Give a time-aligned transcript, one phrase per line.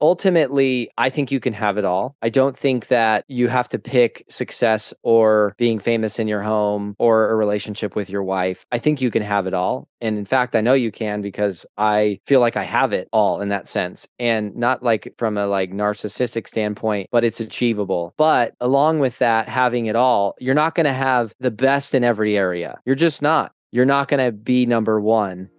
[0.00, 2.16] ultimately, I think you can have it all.
[2.22, 6.94] I don't think that you have to pick success or being famous in your home
[6.98, 8.66] or a relationship with your wife.
[8.72, 9.88] I think you can have it all.
[10.00, 13.40] And in fact, I know you can because I feel like I have it all
[13.40, 14.06] in that sense.
[14.18, 18.14] And not like from a like narcissistic standpoint, but it's achievable.
[18.16, 22.04] But along with that, having it all, you're not going to have the best in
[22.04, 22.78] every area.
[22.84, 23.52] You're just not.
[23.72, 25.50] You're not going to be number one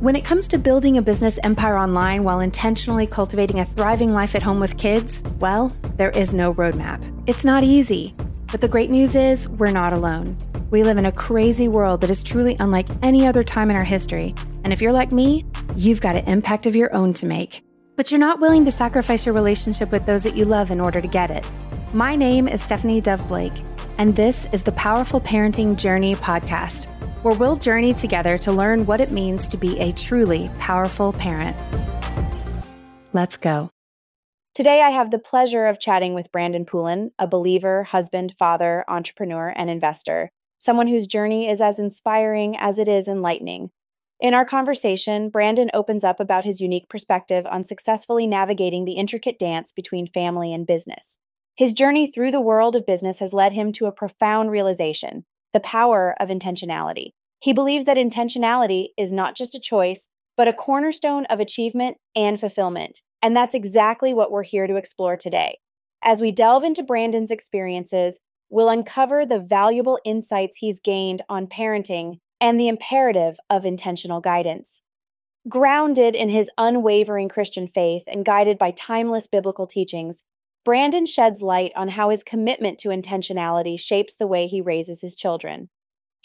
[0.00, 4.34] when it comes to building a business empire online while intentionally cultivating a thriving life
[4.34, 7.00] at home with kids, well, there is no roadmap.
[7.26, 8.14] It's not easy.
[8.50, 10.36] But the great news is, we're not alone.
[10.70, 13.84] We live in a crazy world that is truly unlike any other time in our
[13.84, 14.34] history.
[14.64, 15.44] And if you're like me,
[15.76, 17.62] you've got an impact of your own to make.
[17.96, 21.00] But you're not willing to sacrifice your relationship with those that you love in order
[21.00, 21.48] to get it.
[21.92, 23.62] My name is Stephanie Dove Blake,
[23.98, 26.90] and this is the Powerful Parenting Journey podcast
[27.24, 31.56] where we'll journey together to learn what it means to be a truly powerful parent.
[33.14, 33.70] Let's go.
[34.54, 39.54] Today, I have the pleasure of chatting with Brandon Poulin, a believer, husband, father, entrepreneur,
[39.56, 43.70] and investor, someone whose journey is as inspiring as it is enlightening.
[44.20, 49.38] In our conversation, Brandon opens up about his unique perspective on successfully navigating the intricate
[49.38, 51.18] dance between family and business.
[51.56, 55.60] His journey through the world of business has led him to a profound realization the
[55.60, 57.12] power of intentionality.
[57.40, 62.40] He believes that intentionality is not just a choice, but a cornerstone of achievement and
[62.40, 63.00] fulfillment.
[63.22, 65.58] And that's exactly what we're here to explore today.
[66.02, 68.18] As we delve into Brandon's experiences,
[68.50, 74.82] we'll uncover the valuable insights he's gained on parenting and the imperative of intentional guidance.
[75.48, 80.24] Grounded in his unwavering Christian faith and guided by timeless biblical teachings,
[80.64, 85.14] Brandon sheds light on how his commitment to intentionality shapes the way he raises his
[85.14, 85.68] children.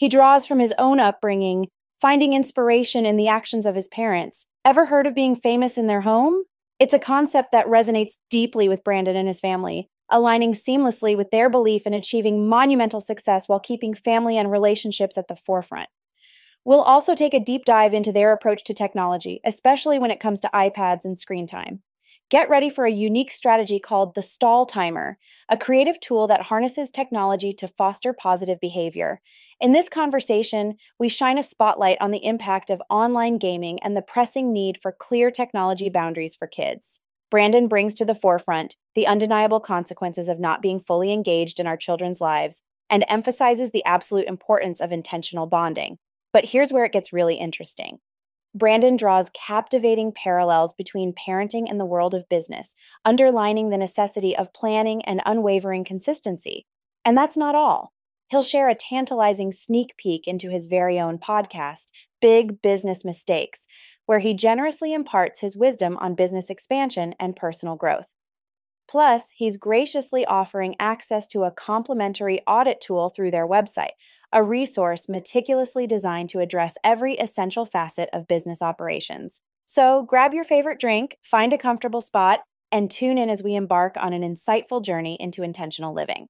[0.00, 1.68] He draws from his own upbringing,
[2.00, 4.46] finding inspiration in the actions of his parents.
[4.64, 6.44] Ever heard of being famous in their home?
[6.78, 11.50] It's a concept that resonates deeply with Brandon and his family, aligning seamlessly with their
[11.50, 15.90] belief in achieving monumental success while keeping family and relationships at the forefront.
[16.64, 20.40] We'll also take a deep dive into their approach to technology, especially when it comes
[20.40, 21.82] to iPads and screen time.
[22.30, 25.18] Get ready for a unique strategy called the stall timer,
[25.48, 29.20] a creative tool that harnesses technology to foster positive behavior.
[29.60, 34.02] In this conversation, we shine a spotlight on the impact of online gaming and the
[34.02, 37.00] pressing need for clear technology boundaries for kids.
[37.32, 41.76] Brandon brings to the forefront the undeniable consequences of not being fully engaged in our
[41.76, 45.98] children's lives and emphasizes the absolute importance of intentional bonding.
[46.32, 47.98] But here's where it gets really interesting.
[48.54, 52.74] Brandon draws captivating parallels between parenting and the world of business,
[53.04, 56.66] underlining the necessity of planning and unwavering consistency.
[57.04, 57.92] And that's not all.
[58.28, 61.86] He'll share a tantalizing sneak peek into his very own podcast,
[62.20, 63.66] Big Business Mistakes,
[64.06, 68.06] where he generously imparts his wisdom on business expansion and personal growth.
[68.88, 73.92] Plus, he's graciously offering access to a complimentary audit tool through their website,
[74.32, 79.40] a resource meticulously designed to address every essential facet of business operations.
[79.66, 82.40] So grab your favorite drink, find a comfortable spot,
[82.70, 86.28] and tune in as we embark on an insightful journey into intentional living.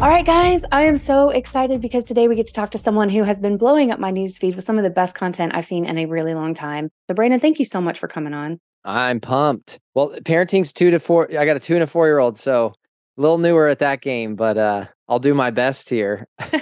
[0.00, 3.08] All right, guys, I am so excited because today we get to talk to someone
[3.08, 5.84] who has been blowing up my newsfeed with some of the best content I've seen
[5.84, 6.88] in a really long time.
[7.08, 8.60] So, Brandon, thank you so much for coming on.
[8.84, 9.78] I'm pumped.
[9.94, 11.28] Well, parenting's two to four.
[11.36, 12.72] I got a two and a four year old, so
[13.16, 16.26] a little newer at that game, but uh, I'll do my best here.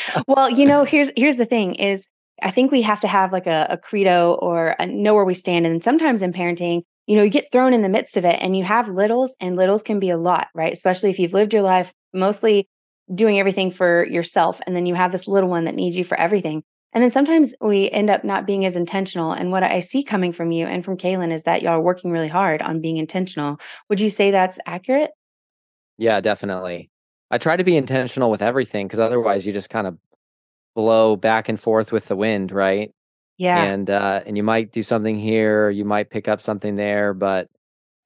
[0.26, 2.08] well, you know, here's here's the thing: is
[2.42, 5.34] I think we have to have like a, a credo or a know where we
[5.34, 5.66] stand.
[5.66, 8.56] And sometimes in parenting, you know, you get thrown in the midst of it, and
[8.56, 10.72] you have littles, and littles can be a lot, right?
[10.72, 12.68] Especially if you've lived your life mostly
[13.12, 16.18] doing everything for yourself, and then you have this little one that needs you for
[16.18, 16.62] everything.
[16.92, 19.32] And then sometimes we end up not being as intentional.
[19.32, 22.10] And what I see coming from you and from Kaylin is that y'all are working
[22.10, 23.58] really hard on being intentional.
[23.88, 25.10] Would you say that's accurate?
[25.96, 26.90] Yeah, definitely.
[27.30, 29.96] I try to be intentional with everything because otherwise you just kind of
[30.74, 32.92] blow back and forth with the wind, right?
[33.38, 33.62] Yeah.
[33.62, 37.48] And uh and you might do something here, you might pick up something there, but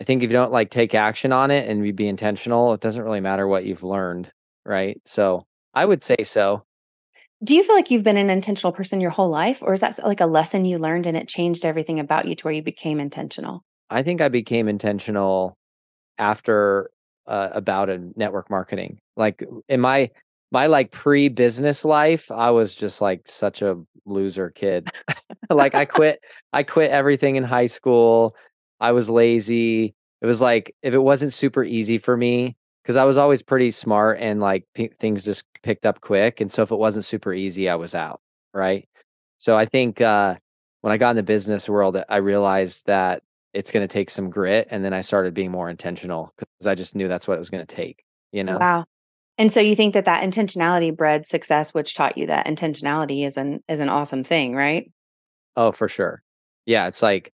[0.00, 2.81] I think if you don't like take action on it and you be intentional, it
[2.81, 4.32] doesn't really matter what you've learned,
[4.64, 5.00] right?
[5.05, 6.64] So I would say so.
[7.44, 9.99] Do you feel like you've been an intentional person your whole life, or is that
[10.03, 12.99] like a lesson you learned and it changed everything about you to where you became
[12.99, 13.62] intentional?
[13.91, 15.56] I think I became intentional
[16.19, 16.91] after
[17.27, 18.99] uh, about a network marketing.
[19.17, 20.11] Like in my
[20.50, 24.88] my like pre-business life, I was just like such a loser kid.
[25.50, 26.21] like I quit
[26.53, 28.35] I quit everything in high school.
[28.81, 29.94] I was lazy.
[30.23, 32.56] It was like if it wasn't super easy for me,
[32.87, 36.41] because I was always pretty smart and like p- things just picked up quick.
[36.41, 38.21] And so if it wasn't super easy, I was out.
[38.55, 38.88] Right.
[39.38, 40.37] So I think uh,
[40.83, 44.31] when I got in the business world, I realized that it's going to take some
[44.31, 47.38] grit, and then I started being more intentional because I just knew that's what it
[47.41, 48.05] was going to take.
[48.31, 48.59] You know?
[48.59, 48.85] Wow.
[49.37, 53.37] And so you think that that intentionality bred success, which taught you that intentionality is
[53.37, 54.93] an is an awesome thing, right?
[55.56, 56.23] Oh, for sure.
[56.67, 57.33] Yeah, it's like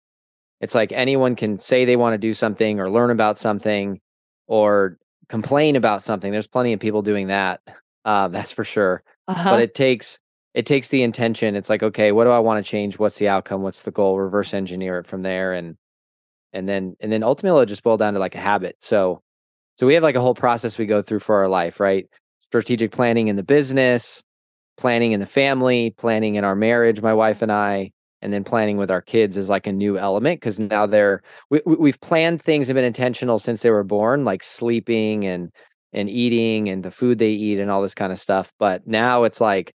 [0.63, 4.01] it's like anyone can say they want to do something or learn about something
[4.47, 4.97] or
[5.32, 6.31] complain about something.
[6.31, 7.62] There's plenty of people doing that.
[8.05, 9.02] Uh, that's for sure.
[9.26, 9.50] Uh-huh.
[9.50, 10.20] But it takes
[10.52, 11.56] it takes the intention.
[11.56, 12.99] It's like, okay, what do I want to change?
[12.99, 13.62] What's the outcome?
[13.62, 14.19] What's the goal?
[14.19, 15.79] Reverse engineer it from there, and
[16.52, 18.76] and then and then ultimately it just boil down to like a habit.
[18.81, 19.23] So
[19.76, 22.06] so we have like a whole process we go through for our life, right?
[22.40, 24.23] Strategic planning in the business,
[24.76, 27.93] planning in the family, planning in our marriage, my wife and I,
[28.23, 31.61] and then planning with our kids is like a new element because now they're we,
[31.67, 35.51] we've planned things have been intentional since they were born like sleeping and
[35.93, 39.25] and eating and the food they eat and all this kind of stuff but now
[39.25, 39.75] it's like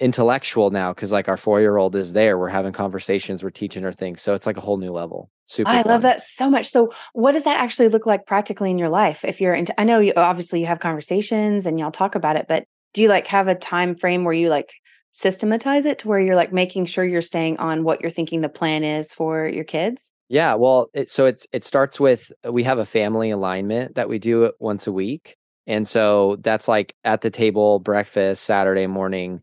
[0.00, 3.82] intellectual now because like our four year old is there we're having conversations we're teaching
[3.82, 5.92] her things so it's like a whole new level super i fun.
[5.92, 9.24] love that so much so what does that actually look like practically in your life
[9.24, 12.46] if you're into i know you obviously you have conversations and y'all talk about it
[12.48, 12.64] but
[12.94, 14.72] do you like have a time frame where you like
[15.12, 18.48] systematize it to where you're like making sure you're staying on what you're thinking the
[18.48, 20.10] plan is for your kids?
[20.28, 24.08] Yeah, well, it, so it's it starts with uh, we have a family alignment that
[24.08, 25.36] we do it once a week,
[25.66, 29.42] and so that's like at the table breakfast Saturday morning,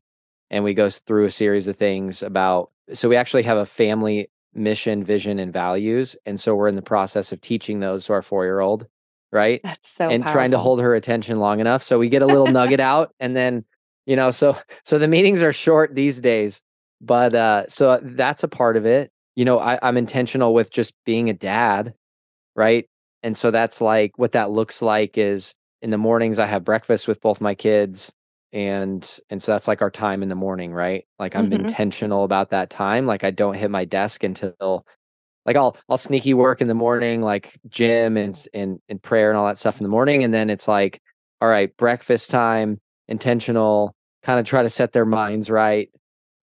[0.49, 2.71] and we go through a series of things about.
[2.93, 6.81] So we actually have a family mission, vision, and values, and so we're in the
[6.81, 8.87] process of teaching those to our four year old,
[9.31, 9.61] right?
[9.63, 10.33] That's so and powerful.
[10.33, 13.35] trying to hold her attention long enough so we get a little nugget out, and
[13.35, 13.63] then
[14.09, 16.61] you know so so the meetings are short these days
[16.99, 20.95] but uh so that's a part of it you know I, i'm intentional with just
[21.05, 21.93] being a dad
[22.55, 22.89] right
[23.21, 25.53] and so that's like what that looks like is
[25.83, 28.11] in the mornings i have breakfast with both my kids
[28.51, 31.65] and and so that's like our time in the morning right like i'm mm-hmm.
[31.65, 34.85] intentional about that time like i don't hit my desk until
[35.45, 39.37] like I'll I'll sneaky work in the morning, like gym and and and prayer and
[39.37, 41.01] all that stuff in the morning, and then it's like,
[41.41, 45.89] all right, breakfast time, intentional, kind of try to set their minds right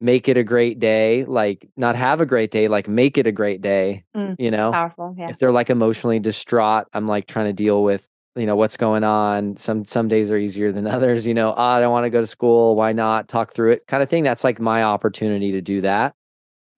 [0.00, 3.32] make it a great day like not have a great day like make it a
[3.32, 4.73] great day mm, you know?
[4.73, 5.31] powerful yeah.
[5.31, 8.06] If they're like emotionally distraught i'm like trying to deal with
[8.37, 11.62] you know what's going on some some days are easier than others you know oh,
[11.62, 13.28] i don't want to go to school why not?
[13.28, 16.14] Talk through it kind of thing that's like my opportunity to do that.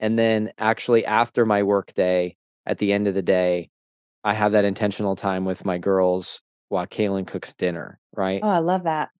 [0.00, 3.70] And then actually after my work day at the end of the day
[4.22, 8.40] i have that intentional time with my girls while kaylin cooks dinner right?
[8.42, 9.10] Oh i love that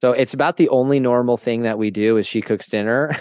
[0.00, 3.16] so it's about the only normal thing that we do is she cooks dinner.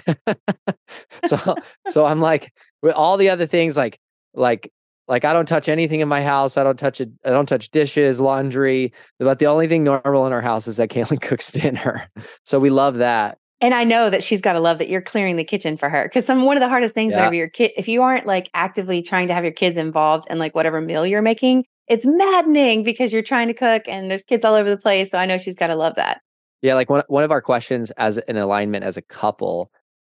[1.26, 1.56] so
[1.88, 2.52] so I'm like
[2.82, 4.00] with all the other things like
[4.34, 4.72] like
[5.08, 6.58] like I don't touch anything in my house.
[6.58, 7.10] I don't touch it.
[7.24, 8.94] I don't touch dishes, laundry.
[9.20, 12.10] But the only thing normal in our house is that Kaylin cooks dinner.
[12.44, 13.38] So we love that.
[13.62, 16.04] And I know that she's got to love that you're clearing the kitchen for her
[16.04, 17.20] because some one of the hardest things yeah.
[17.20, 20.38] whenever your kid, if you aren't like actively trying to have your kids involved in
[20.38, 24.44] like whatever meal you're making, it's maddening because you're trying to cook and there's kids
[24.44, 25.10] all over the place.
[25.10, 26.22] So I know she's got to love that.
[26.66, 29.72] Yeah, like one one of our questions as an alignment as a couple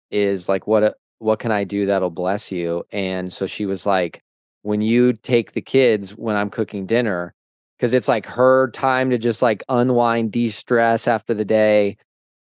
[0.10, 2.84] is like what uh, what can I do that'll bless you?
[2.92, 4.22] And so she was like
[4.62, 7.34] when you take the kids when I'm cooking dinner
[7.80, 11.96] cuz it's like her time to just like unwind, de-stress after the day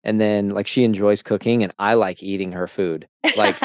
[0.03, 3.07] and then like she enjoys cooking and I like eating her food.
[3.35, 3.57] Like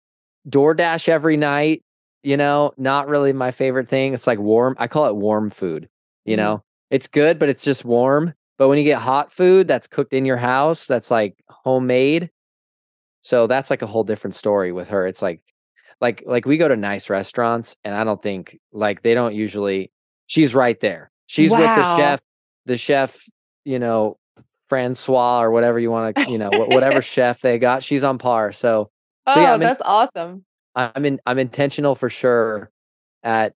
[0.48, 1.82] DoorDash every night,
[2.22, 4.14] you know, not really my favorite thing.
[4.14, 4.74] It's like warm.
[4.78, 5.90] I call it warm food,
[6.24, 6.64] you mm know.
[6.88, 10.24] It's good, but it's just warm but when you get hot food that's cooked in
[10.24, 12.30] your house, that's like homemade.
[13.20, 15.04] So that's like a whole different story with her.
[15.04, 15.40] It's like
[16.00, 19.90] like like we go to nice restaurants and I don't think like they don't usually
[20.26, 21.10] she's right there.
[21.26, 21.58] She's wow.
[21.58, 22.22] with the chef,
[22.66, 23.28] the chef,
[23.64, 24.16] you know,
[24.68, 28.52] Francois or whatever you want to, you know, whatever chef they got, she's on par.
[28.52, 28.92] So,
[29.28, 30.44] so yeah, oh, that's in, awesome.
[30.76, 32.70] I'm in I'm intentional for sure
[33.24, 33.54] at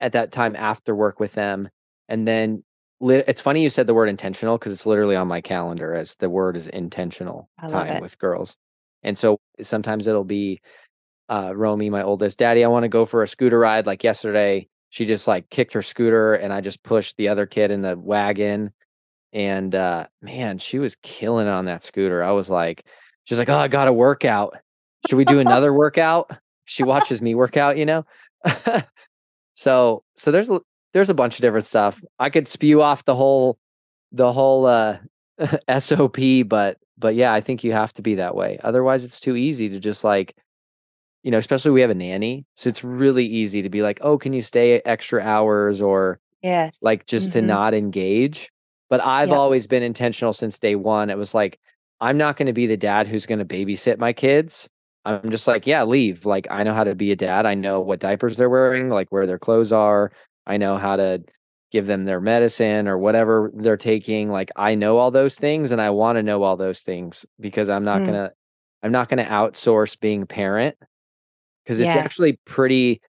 [0.00, 1.70] at that time after work with them.
[2.08, 2.62] And then
[3.00, 6.30] it's funny you said the word intentional because it's literally on my calendar as the
[6.30, 8.56] word is intentional time with girls.
[9.02, 10.60] And so sometimes it'll be
[11.28, 13.86] uh Romy, my oldest, Daddy, I want to go for a scooter ride.
[13.86, 17.70] Like yesterday, she just like kicked her scooter and I just pushed the other kid
[17.70, 18.72] in the wagon.
[19.32, 22.22] And uh man, she was killing on that scooter.
[22.22, 22.84] I was like,
[23.24, 24.56] she's like, Oh, I got a workout.
[25.08, 26.30] Should we do another workout?
[26.64, 28.06] She watches me work out, you know?
[29.52, 30.50] so so there's
[30.94, 32.02] there's a bunch of different stuff.
[32.18, 33.58] I could spew off the whole
[34.12, 34.98] the whole uh
[35.78, 38.58] SOP, but but yeah, I think you have to be that way.
[38.62, 40.36] Otherwise, it's too easy to just like,
[41.24, 44.16] you know, especially we have a nanny, so it's really easy to be like, oh,
[44.16, 47.40] can you stay extra hours or yes, like just mm-hmm.
[47.40, 48.50] to not engage.
[48.88, 51.10] But I've always been intentional since day one.
[51.10, 51.58] It was like,
[52.00, 54.68] I'm not going to be the dad who's going to babysit my kids.
[55.04, 56.24] I'm just like, yeah, leave.
[56.24, 57.44] Like I know how to be a dad.
[57.44, 60.12] I know what diapers they're wearing, like where their clothes are.
[60.46, 61.24] I know how to
[61.74, 64.30] give them their medicine or whatever they're taking.
[64.30, 67.68] Like I know all those things and I want to know all those things because
[67.68, 68.06] I'm not mm.
[68.06, 68.32] going to
[68.82, 70.76] I'm not going to outsource being a parent
[71.64, 71.96] because it's yes.
[71.96, 73.00] actually pretty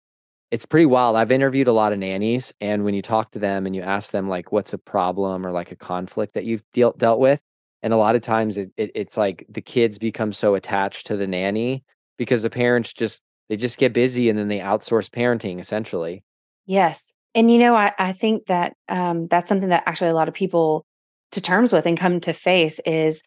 [0.50, 1.15] it's pretty wild.
[1.15, 4.12] I've interviewed a lot of nannies and when you talk to them and you ask
[4.12, 7.42] them like what's a problem or like a conflict that you've deal, dealt with
[7.84, 11.15] and a lot of times it, it, it's like the kids become so attached to
[11.15, 11.84] the nanny
[12.18, 16.24] because the parents just they just get busy and then they outsource parenting essentially
[16.65, 20.27] yes and you know i, I think that um, that's something that actually a lot
[20.27, 20.86] of people
[21.32, 23.22] to terms with and come to face is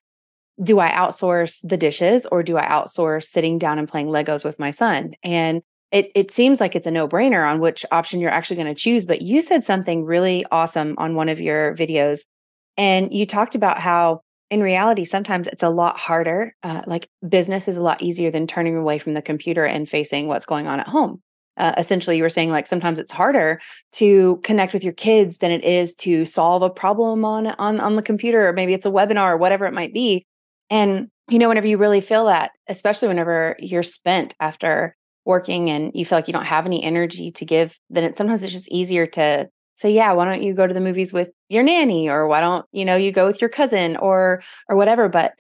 [0.63, 4.59] do i outsource the dishes or do i outsource sitting down and playing legos with
[4.59, 8.57] my son and it, it seems like it's a no-brainer on which option you're actually
[8.57, 12.21] going to choose but you said something really awesome on one of your videos
[12.77, 16.55] and you talked about how in reality, sometimes it's a lot harder.
[16.63, 20.27] Uh, like business is a lot easier than turning away from the computer and facing
[20.27, 21.21] what's going on at home.
[21.59, 23.61] Uh, essentially, you were saying like sometimes it's harder
[23.93, 27.97] to connect with your kids than it is to solve a problem on on on
[27.97, 30.25] the computer, or maybe it's a webinar or whatever it might be.
[30.71, 35.93] And you know, whenever you really feel that, especially whenever you're spent after working and
[35.95, 38.69] you feel like you don't have any energy to give, then it sometimes it's just
[38.73, 42.09] easier to say yeah why don't you go to the movies with your nanny?
[42.09, 43.97] Or why don't you know you go with your cousin?
[43.97, 45.09] Or or whatever.
[45.09, 45.35] But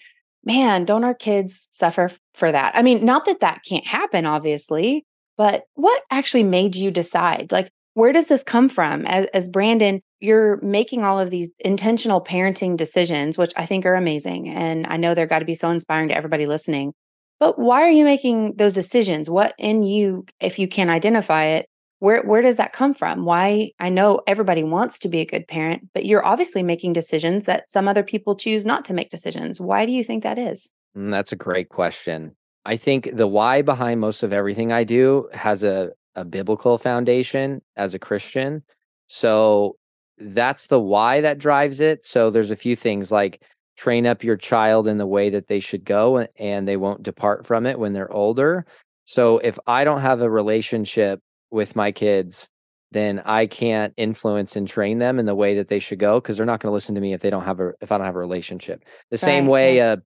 [0.45, 2.75] man don't our kids suffer for that?
[2.77, 5.05] I mean not that that can't happen obviously
[5.38, 9.07] but what actually made you decide like where does this come from?
[9.07, 13.95] As, as brandon you're making all of these intentional parenting decisions which i think are
[13.95, 16.92] amazing and i know they're got to be so inspiring to everybody listening
[17.40, 19.30] but why are you making those decisions?
[19.30, 21.66] What in you if you can identify it
[22.00, 23.25] where where does that come from?
[23.25, 27.47] Why i know everybody wants to be a good parent but you're obviously making decisions
[27.47, 29.61] that some other people choose not to make decisions.
[29.61, 30.71] Why do you think that is?
[30.97, 32.35] Mm, that's a great question
[32.69, 37.61] i think the why behind most of everything i do has a, a biblical foundation
[37.77, 38.63] as a christian
[39.07, 39.77] so
[40.19, 43.43] that's the why that drives it so there's a few things like
[43.77, 47.47] train up your child in the way that they should go and they won't depart
[47.47, 48.67] from it when they're older
[49.05, 51.21] so if i don't have a relationship
[51.51, 52.51] with my kids,
[52.91, 56.37] then I can't influence and train them in the way that they should go because
[56.37, 58.07] they're not going to listen to me if they don't have a if I don't
[58.07, 58.85] have a relationship.
[59.11, 59.93] The right, same way yeah.
[59.93, 59.97] a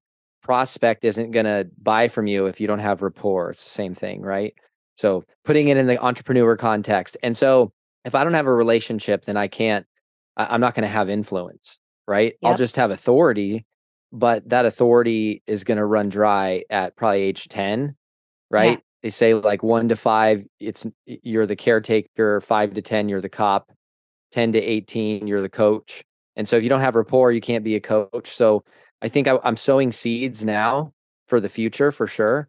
[0.42, 3.50] prospect isn't going to buy from you if you don't have rapport.
[3.50, 4.54] It's the same thing, right?
[4.94, 7.16] So putting it in the entrepreneur context.
[7.22, 7.72] And so
[8.04, 9.86] if I don't have a relationship, then I can't
[10.36, 12.34] I'm not going to have influence, right?
[12.40, 12.50] Yep.
[12.50, 13.66] I'll just have authority,
[14.12, 17.96] but that authority is going to run dry at probably age 10,
[18.50, 18.80] right?
[19.02, 23.28] they say like one to five, it's you're the caretaker, five to 10, you're the
[23.28, 23.72] cop,
[24.30, 26.04] 10 to 18, you're the coach.
[26.36, 28.30] And so if you don't have rapport, you can't be a coach.
[28.30, 28.64] So
[29.02, 30.92] I think I, I'm sowing seeds now
[31.26, 32.48] for the future for sure.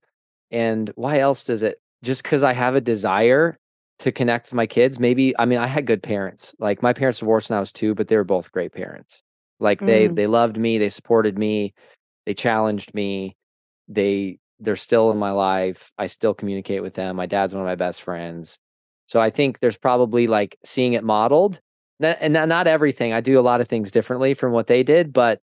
[0.52, 1.82] And why else does it?
[2.04, 3.58] Just because I have a desire
[4.00, 5.00] to connect with my kids.
[5.00, 6.54] Maybe I mean I had good parents.
[6.60, 9.22] Like my parents divorced when I was two, but they were both great parents.
[9.60, 10.16] Like they mm.
[10.16, 11.74] they loved me, they supported me,
[12.26, 13.36] they challenged me,
[13.88, 15.92] they they're still in my life.
[15.98, 17.16] I still communicate with them.
[17.16, 18.60] My dad's one of my best friends.
[19.08, 21.60] So I think there's probably like seeing it modeled.
[22.02, 23.14] And not everything.
[23.14, 25.40] I do a lot of things differently from what they did, but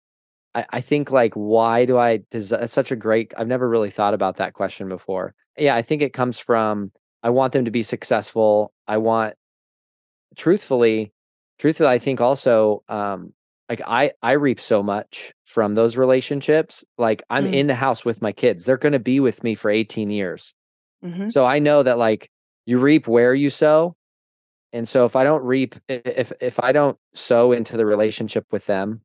[0.55, 3.89] I, I think like why do I does it's such a great I've never really
[3.89, 5.35] thought about that question before.
[5.57, 6.91] Yeah, I think it comes from
[7.21, 8.73] I want them to be successful.
[8.87, 9.35] I want
[10.35, 11.13] truthfully,
[11.59, 13.33] truthfully, I think also um
[13.69, 16.83] like I I reap so much from those relationships.
[16.97, 17.53] Like I'm mm.
[17.53, 18.65] in the house with my kids.
[18.65, 20.55] They're going to be with me for 18 years.
[21.03, 21.29] Mm-hmm.
[21.29, 22.29] So I know that like
[22.65, 23.95] you reap where you sow.
[24.73, 28.65] And so if I don't reap if if I don't sow into the relationship with
[28.65, 29.01] them,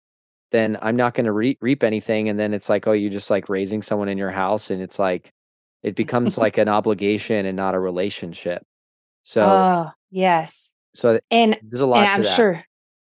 [0.51, 3.31] then I'm not going to re- reap anything and then it's like oh you're just
[3.31, 5.33] like raising someone in your house and it's like
[5.83, 8.63] it becomes like an obligation and not a relationship.
[9.23, 10.75] So Oh, yes.
[10.95, 12.65] So and there's a lot and I'm sure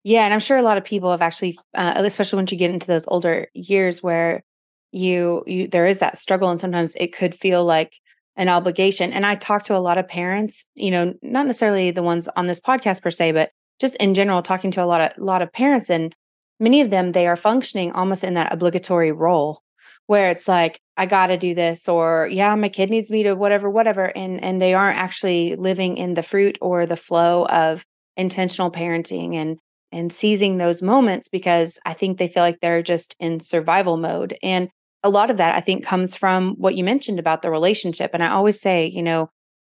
[0.05, 2.69] yeah, and I'm sure a lot of people have actually, uh, especially once you get
[2.69, 4.43] into those older years where
[4.91, 7.99] you you there is that struggle, and sometimes it could feel like
[8.35, 9.11] an obligation.
[9.11, 12.45] And I talk to a lot of parents, you know, not necessarily the ones on
[12.45, 15.51] this podcast per se, but just in general, talking to a lot of lot of
[15.51, 16.15] parents, and
[16.59, 19.61] many of them they are functioning almost in that obligatory role
[20.07, 23.33] where it's like I got to do this or yeah my kid needs me to
[23.33, 27.85] whatever whatever and and they aren't actually living in the fruit or the flow of
[28.17, 29.57] intentional parenting and
[29.91, 34.37] and seizing those moments because I think they feel like they're just in survival mode.
[34.43, 34.69] And
[35.03, 38.11] a lot of that I think comes from what you mentioned about the relationship.
[38.13, 39.29] And I always say, you know,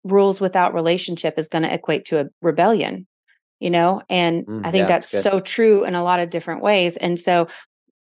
[0.04, 3.06] rules without relationship is going to equate to a rebellion,
[3.60, 4.02] you know?
[4.08, 6.96] And mm, I think yeah, that's, that's so true in a lot of different ways.
[6.96, 7.46] And so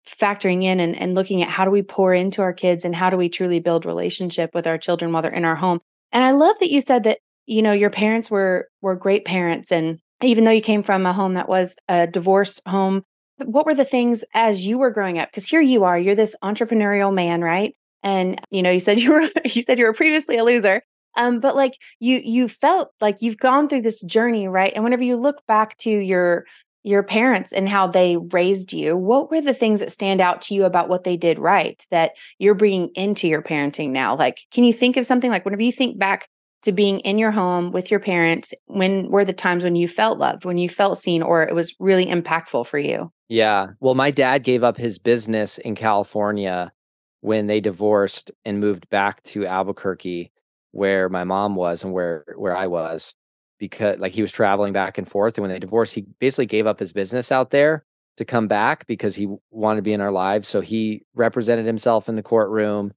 [0.08, 3.10] factoring in and, and looking at how do we pour into our kids and how
[3.10, 5.80] do we truly build relationship with our children while they're in our home.
[6.12, 9.70] And I love that you said that, you know, your parents were were great parents.
[9.70, 13.02] And even though you came from a home that was a divorce home,
[13.38, 15.30] what were the things as you were growing up?
[15.30, 17.74] Because here you are, you're this entrepreneurial man, right?
[18.02, 20.82] And you know, you said you were you said you were previously a loser.
[21.16, 24.72] Um, but like you you felt like you've gone through this journey, right?
[24.74, 26.44] And whenever you look back to your
[26.82, 30.54] your parents and how they raised you, what were the things that stand out to
[30.54, 34.16] you about what they did right that you're bringing into your parenting now?
[34.16, 36.28] Like, can you think of something like whenever you think back
[36.62, 40.18] to being in your home with your parents, when were the times when you felt
[40.18, 43.10] loved, when you felt seen, or it was really impactful for you?
[43.28, 43.68] Yeah.
[43.80, 46.72] Well, my dad gave up his business in California
[47.20, 50.32] when they divorced and moved back to Albuquerque
[50.72, 53.14] where my mom was and where where I was
[53.58, 56.66] because like he was traveling back and forth and when they divorced he basically gave
[56.66, 57.84] up his business out there
[58.16, 62.08] to come back because he wanted to be in our lives so he represented himself
[62.08, 62.92] in the courtroom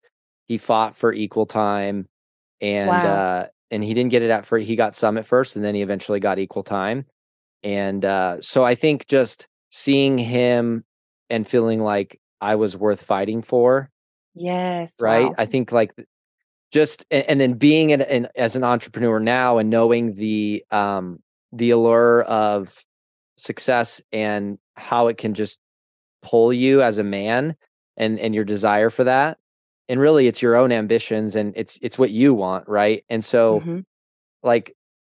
[0.48, 2.08] he fought for equal time
[2.62, 3.03] and wow.
[3.03, 5.75] uh and he didn't get it at first he got some at first and then
[5.75, 7.06] he eventually got equal time
[7.62, 10.84] and uh so i think just seeing him
[11.30, 13.89] and feeling like i was worth fighting for
[14.36, 15.36] yes right wow.
[15.38, 15.94] i think like
[16.74, 21.20] just and, then being in, in, as an entrepreneur now and knowing the um
[21.51, 22.84] the allure of
[23.38, 25.60] success and how it can just
[26.24, 27.56] pull you as a man
[27.96, 29.38] and and your desire for that
[29.88, 33.06] and really it's your own ambitions and it's it's what you want right?
[33.08, 33.80] And so mm-hmm.
[34.42, 34.75] like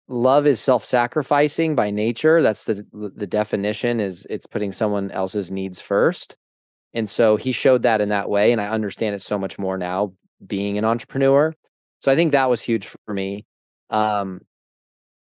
[0.08, 2.42] love is self-sacrificing by nature.
[2.42, 6.36] That's the the definition is it's putting someone else's needs first.
[6.92, 9.78] And so he showed that in that way and i understand it so much more
[9.78, 10.12] now
[10.44, 11.54] being an entrepreneur.
[12.00, 13.46] So I think that was huge for me.
[13.90, 14.40] Um,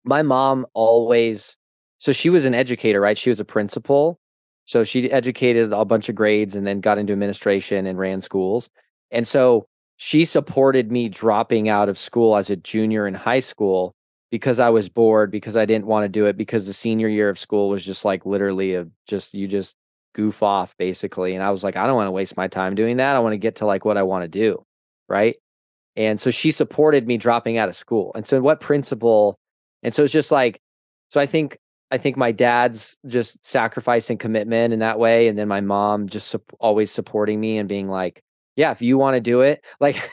[0.04, 1.56] my mom always,
[1.98, 3.18] so she was an educator, right?
[3.18, 4.18] She was a principal.
[4.64, 8.68] So she educated a bunch of grades and then got into administration and ran schools.
[9.10, 13.94] And so she supported me dropping out of school as a junior in high school
[14.30, 17.28] because I was bored, because I didn't want to do it, because the senior year
[17.28, 19.76] of school was just like literally a just, you just
[20.14, 21.34] goof off basically.
[21.34, 23.14] And I was like, I don't want to waste my time doing that.
[23.14, 24.65] I want to get to like what I want to do
[25.08, 25.36] right?
[25.96, 28.12] And so she supported me dropping out of school.
[28.14, 29.38] And so what principle?
[29.82, 30.60] And so it's just like,
[31.08, 31.56] so I think
[31.90, 36.28] I think my dad's just sacrificing commitment in that way, and then my mom just
[36.28, 38.22] su- always supporting me and being like,
[38.56, 40.10] "Yeah, if you want to do it." Like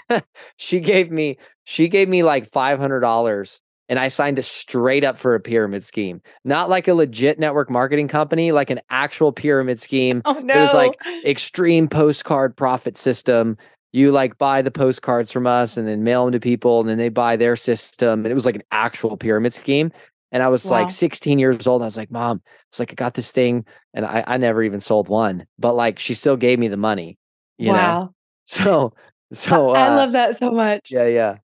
[0.57, 5.03] she gave me, she gave me like five hundred dollars, and I signed it straight
[5.03, 9.31] up for a pyramid scheme, not like a legit network marketing company, like an actual
[9.31, 10.21] pyramid scheme.
[10.25, 10.53] Oh no!
[10.53, 13.57] It was like extreme postcard profit system
[13.93, 16.97] you like buy the postcards from us and then mail them to people and then
[16.97, 19.91] they buy their system and it was like an actual pyramid scheme
[20.31, 20.81] and i was wow.
[20.81, 24.05] like 16 years old i was like mom it's like i got this thing and
[24.05, 27.17] I, I never even sold one but like she still gave me the money
[27.57, 27.77] you wow.
[27.77, 28.13] know
[28.45, 28.93] so
[29.31, 31.37] so uh, i love that so much yeah yeah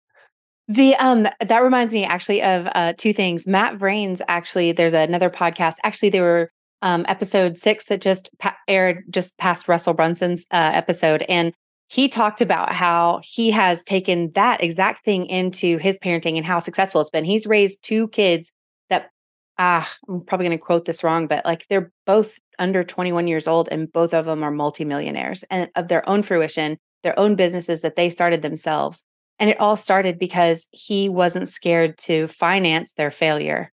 [0.68, 5.30] the um that reminds me actually of uh two things matt vrains actually there's another
[5.30, 10.46] podcast actually they were um episode six that just pa- aired just past russell brunson's
[10.52, 11.54] uh episode and
[11.90, 16.60] he talked about how he has taken that exact thing into his parenting and how
[16.60, 17.26] successful it's been.
[17.26, 18.52] He's raised two kids
[18.92, 19.10] that
[19.58, 23.48] ah, I'm probably going to quote this wrong, but like they're both under 21 years
[23.48, 27.82] old and both of them are multimillionaires and of their own fruition, their own businesses
[27.82, 29.04] that they started themselves.
[29.40, 33.72] And it all started because he wasn't scared to finance their failure.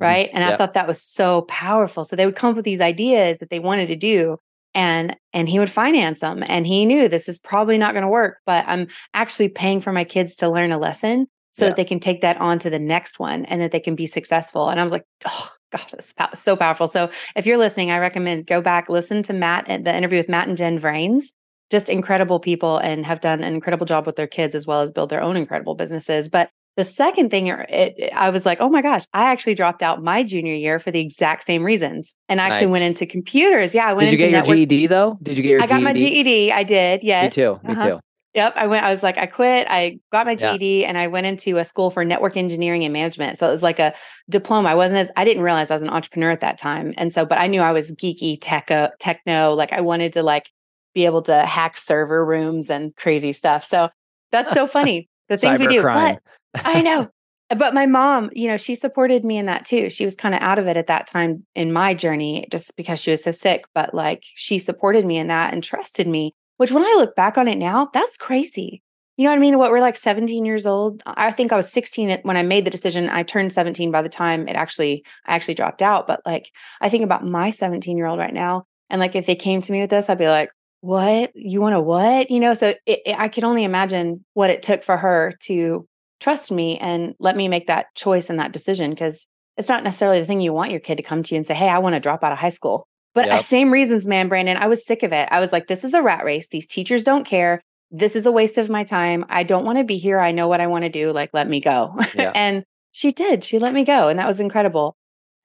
[0.00, 0.04] Mm-hmm.
[0.04, 0.30] Right.
[0.32, 2.04] And I thought that was so powerful.
[2.06, 4.38] So they would come up with these ideas that they wanted to do
[4.74, 8.08] and and he would finance them and he knew this is probably not going to
[8.08, 11.70] work but i'm actually paying for my kids to learn a lesson so yeah.
[11.70, 14.06] that they can take that on to the next one and that they can be
[14.06, 17.98] successful and i was like oh god it's so powerful so if you're listening i
[17.98, 21.32] recommend go back listen to matt and the interview with matt and jen vrains
[21.70, 24.90] just incredible people and have done an incredible job with their kids as well as
[24.90, 28.82] build their own incredible businesses but the second thing, it, I was like, oh my
[28.82, 32.66] gosh, I actually dropped out my junior year for the exact same reasons, and actually
[32.66, 32.72] nice.
[32.72, 33.74] went into computers.
[33.74, 34.10] Yeah, I went.
[34.10, 35.18] Did you get your GED though?
[35.20, 35.60] Did you get your?
[35.60, 35.72] GED?
[35.72, 36.52] I got my GED.
[36.52, 37.00] I did.
[37.02, 37.36] Yes.
[37.36, 37.60] Me too.
[37.64, 37.88] Me uh-huh.
[37.88, 38.00] too.
[38.34, 38.52] Yep.
[38.54, 39.66] I went, I was like, I quit.
[39.68, 40.88] I got my GED yeah.
[40.88, 43.38] and I went into a school for network engineering and management.
[43.38, 43.92] So it was like a
[44.30, 44.68] diploma.
[44.68, 46.94] I wasn't as, I didn't realize I was an entrepreneur at that time.
[46.96, 49.54] And so, but I knew I was geeky, tech, uh, techno.
[49.54, 50.52] Like I wanted to like
[50.94, 53.64] be able to hack server rooms and crazy stuff.
[53.64, 53.88] So
[54.30, 55.08] that's so funny.
[55.28, 55.82] The things we do.
[55.82, 56.20] But
[56.64, 57.10] I know
[57.56, 59.88] but my mom, you know, she supported me in that too.
[59.88, 63.00] She was kind of out of it at that time in my journey just because
[63.00, 66.72] she was so sick, but like she supported me in that and trusted me, which
[66.72, 68.82] when I look back on it now, that's crazy.
[69.16, 69.58] You know what I mean?
[69.58, 71.02] What we're like 17 years old.
[71.06, 73.08] I think I was 16 when I made the decision.
[73.08, 76.88] I turned 17 by the time it actually I actually dropped out, but like I
[76.90, 79.80] think about my 17 year old right now And like if they came to me
[79.80, 80.50] with this, I'd be like,
[80.82, 81.32] what?
[81.34, 82.30] You want to what?
[82.30, 85.88] You know, so it, it, I could only imagine what it took for her to
[86.20, 89.26] trust me and let me make that choice and that decision because
[89.56, 91.54] it's not necessarily the thing you want your kid to come to you and say,
[91.54, 92.86] Hey, I want to drop out of high school.
[93.14, 93.42] But yep.
[93.42, 95.28] same reasons, man, Brandon, I was sick of it.
[95.32, 96.48] I was like, this is a rat race.
[96.48, 97.60] These teachers don't care.
[97.90, 99.24] This is a waste of my time.
[99.28, 100.20] I don't want to be here.
[100.20, 101.10] I know what I want to do.
[101.10, 101.98] Like, let me go.
[102.16, 103.44] And she did.
[103.44, 104.08] She let me go.
[104.08, 104.96] And that was incredible.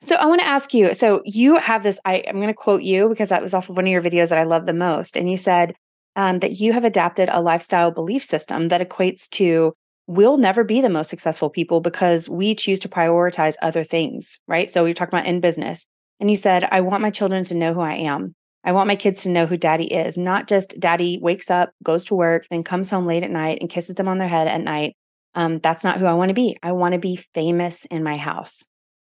[0.02, 0.94] So I want to ask you.
[0.94, 2.00] So you have this.
[2.04, 4.30] I, am going to quote you because that was off of one of your videos
[4.30, 5.16] that I love the most.
[5.16, 5.74] And you said
[6.16, 9.74] um, that you have adapted a lifestyle belief system that equates to
[10.08, 14.70] we'll never be the most successful people because we choose to prioritize other things, right?
[14.70, 15.88] So you're talking about in business.
[16.20, 18.36] And you said, I want my children to know who I am.
[18.64, 22.06] I want my kids to know who daddy is, not just daddy wakes up, goes
[22.06, 24.62] to work, then comes home late at night and kisses them on their head at
[24.62, 24.96] night.
[25.36, 26.58] Um, that's not who I want to be.
[26.64, 28.66] I want to be famous in my house.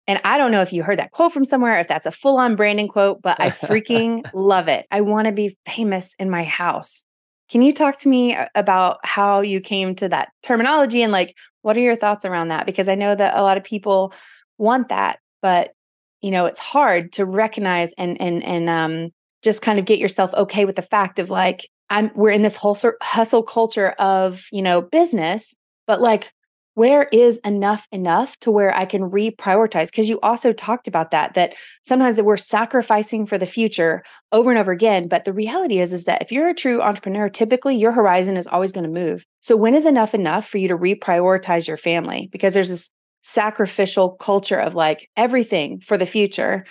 [0.07, 2.38] And I don't know if you heard that quote from somewhere, if that's a full
[2.38, 4.87] on Brandon quote, but I freaking love it.
[4.90, 7.05] I want to be famous in my house.
[7.53, 11.77] Can you talk to me about how you came to that terminology and like what
[11.77, 12.65] are your thoughts around that?
[12.65, 14.15] Because I know that a lot of people
[14.57, 15.75] want that, but
[16.23, 19.11] you know, it's hard to recognize and and and um
[19.43, 22.57] just kind of get yourself okay with the fact of like I'm we're in this
[22.57, 25.55] whole hustle culture of, you know, business,
[25.87, 26.33] but like
[26.75, 29.91] where is enough enough to where I can reprioritize?
[29.91, 34.51] Because you also talked about that, that sometimes that we're sacrificing for the future over
[34.51, 35.07] and over again.
[35.07, 38.47] But the reality is, is that if you're a true entrepreneur, typically your horizon is
[38.47, 39.27] always going to move.
[39.41, 42.29] So when is enough enough for you to reprioritize your family?
[42.33, 46.65] Because there's this sacrificial culture of like everything for the future.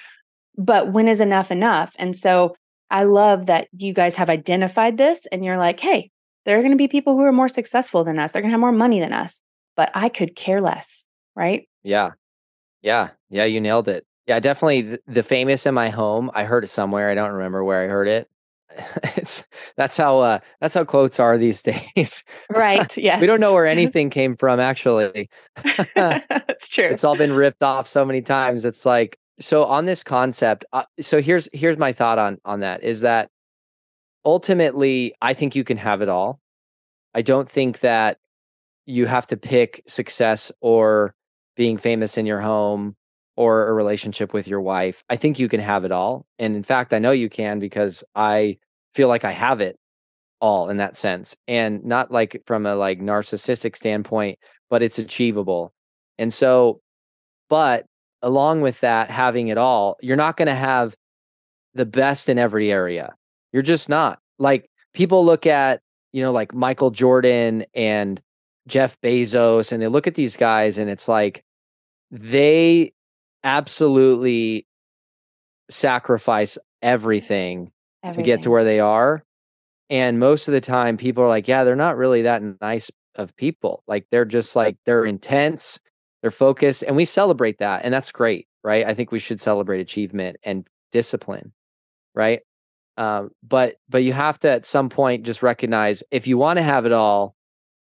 [0.58, 1.96] But when is enough enough?
[2.00, 2.56] And so
[2.90, 6.10] I love that you guys have identified this and you're like, hey,
[6.46, 8.32] there are going to be people who are more successful than us.
[8.32, 9.44] They're going to have more money than us
[9.82, 11.08] but I could care less.
[11.36, 11.68] Right.
[11.82, 12.12] Yeah.
[12.84, 13.10] Yeah.
[13.32, 13.46] Yeah.
[13.46, 14.06] You nailed it.
[14.28, 14.40] Yeah.
[14.40, 16.30] Definitely the, the famous in my home.
[16.36, 17.10] I heard it somewhere.
[17.10, 18.30] I don't remember where I heard it.
[19.18, 19.44] it's
[19.76, 21.62] that's how uh that's how quotes are these
[21.96, 25.30] days right yes we don't know where anything came from actually
[25.66, 30.06] it's true it's all been ripped off so many times it's like so on this
[30.06, 33.30] concept uh, so here's here's my thought on on that is that
[34.24, 36.40] ultimately i think you can have it all
[37.14, 38.21] i don't think that
[38.86, 41.14] you have to pick success or
[41.56, 42.96] being famous in your home
[43.36, 45.04] or a relationship with your wife.
[45.10, 46.26] I think you can have it all.
[46.40, 48.58] And in fact, I know you can because I
[48.94, 49.78] feel like I have it
[50.40, 51.38] all in that sense.
[51.48, 54.40] And not like from a like narcissistic standpoint,
[54.70, 55.74] but it's achievable.
[56.18, 56.82] And so,
[57.50, 57.86] but
[58.22, 60.96] along with that, having it all, you're not going to have
[61.74, 63.16] the best in every area.
[63.54, 64.20] You're just not.
[64.40, 68.22] Like people look at, you know, like Michael Jordan and
[68.68, 71.44] Jeff Bezos, and they look at these guys and it's like
[72.12, 72.94] they
[73.44, 74.68] absolutely
[75.70, 77.72] sacrifice everything,
[78.04, 79.24] everything, to get to where they are.
[79.90, 83.36] And most of the time, people are like, yeah, they're not really that nice of
[83.36, 83.84] people.
[83.88, 85.80] Like they're just like, they're intense,
[86.22, 87.84] they're focused, and we celebrate that.
[87.84, 88.86] And that's great, right?
[88.86, 91.52] I think we should celebrate achievement and discipline,
[92.16, 92.42] right?
[92.98, 96.64] Um, but but you have to at some point just recognize if you want to
[96.64, 97.36] have it all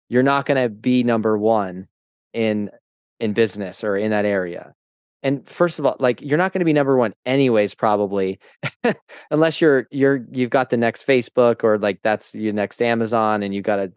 [0.09, 1.87] you're not going to be number one
[2.33, 2.69] in
[3.19, 4.73] in business or in that area.
[5.21, 8.39] And first of all like you're not going to be number one anyways probably
[9.31, 13.55] unless you're you're you've got the next facebook or like that's your next amazon and
[13.55, 13.93] you've got a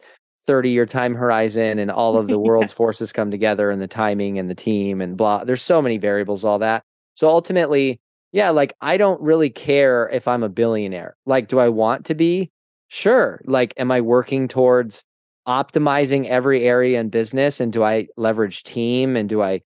[0.47, 4.38] 30 year time horizon and all of the world's forces come together and the timing
[4.38, 6.85] and the team and blah there's so many variables all that.
[7.14, 11.16] So ultimately yeah like i don't really care if i'm a billionaire.
[11.27, 12.53] Like do i want to be?
[12.87, 13.40] Sure.
[13.47, 15.05] Like am i working towards
[15.47, 19.61] optimizing every area in business and do i leverage team and do i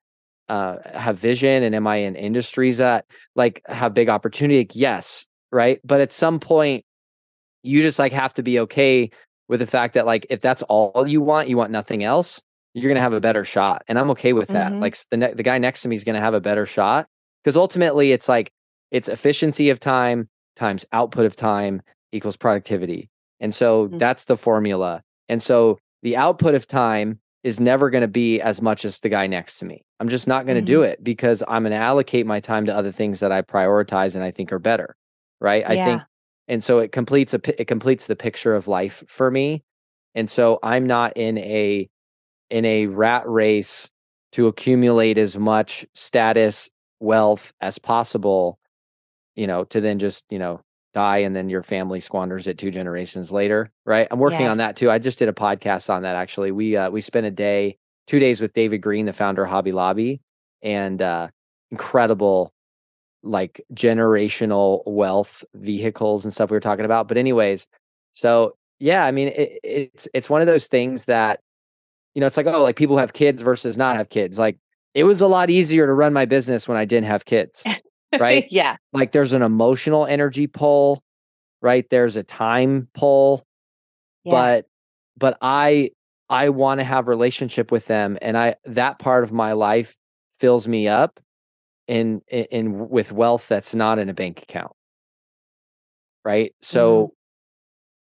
[0.49, 5.79] uh, have vision and am i in industries that like have big opportunity yes right
[5.83, 6.83] but at some point
[7.63, 9.09] you just like have to be okay
[9.47, 12.41] with the fact that like if that's all you want you want nothing else
[12.73, 14.81] you're gonna have a better shot and i'm okay with that mm-hmm.
[14.81, 17.07] like the, ne- the guy next to me is gonna have a better shot
[17.43, 18.51] because ultimately it's like
[18.91, 23.97] it's efficiency of time times output of time equals productivity and so mm-hmm.
[23.97, 28.61] that's the formula and so the output of time is never going to be as
[28.61, 29.85] much as the guy next to me.
[29.99, 30.81] I'm just not going to mm-hmm.
[30.81, 34.15] do it because I'm going to allocate my time to other things that I prioritize
[34.15, 34.95] and I think are better.
[35.39, 35.61] Right.
[35.61, 35.71] Yeah.
[35.71, 36.01] I think,
[36.49, 39.63] and so it completes a, it completes the picture of life for me.
[40.15, 41.87] And so I'm not in a,
[42.49, 43.89] in a rat race
[44.33, 48.59] to accumulate as much status, wealth as possible,
[49.35, 50.61] you know, to then just, you know,
[50.93, 54.51] die and then your family squanders it two generations later right i'm working yes.
[54.51, 57.25] on that too i just did a podcast on that actually we uh we spent
[57.25, 60.19] a day two days with david green the founder of hobby lobby
[60.63, 61.27] and uh
[61.71, 62.51] incredible
[63.23, 67.07] like generational wealth vehicles and stuff we were talking about.
[67.07, 67.67] But anyways,
[68.11, 71.41] so yeah, I mean, it, it's it's one of those things that
[72.15, 74.39] you know, it's like oh, like people have kids versus not have kids.
[74.39, 74.57] Like
[74.93, 77.63] it was a lot easier to run my business when I didn't have kids,
[78.17, 78.47] right?
[78.51, 78.77] yeah.
[78.93, 81.03] Like there's an emotional energy pull,
[81.61, 81.85] right?
[81.89, 83.43] There's a time pull,
[84.23, 84.31] yeah.
[84.31, 84.65] but
[85.17, 85.91] but I
[86.29, 89.97] I want to have relationship with them, and I that part of my life
[90.31, 91.19] fills me up
[91.89, 94.71] in in, with wealth that's not in a bank account
[96.23, 97.13] right so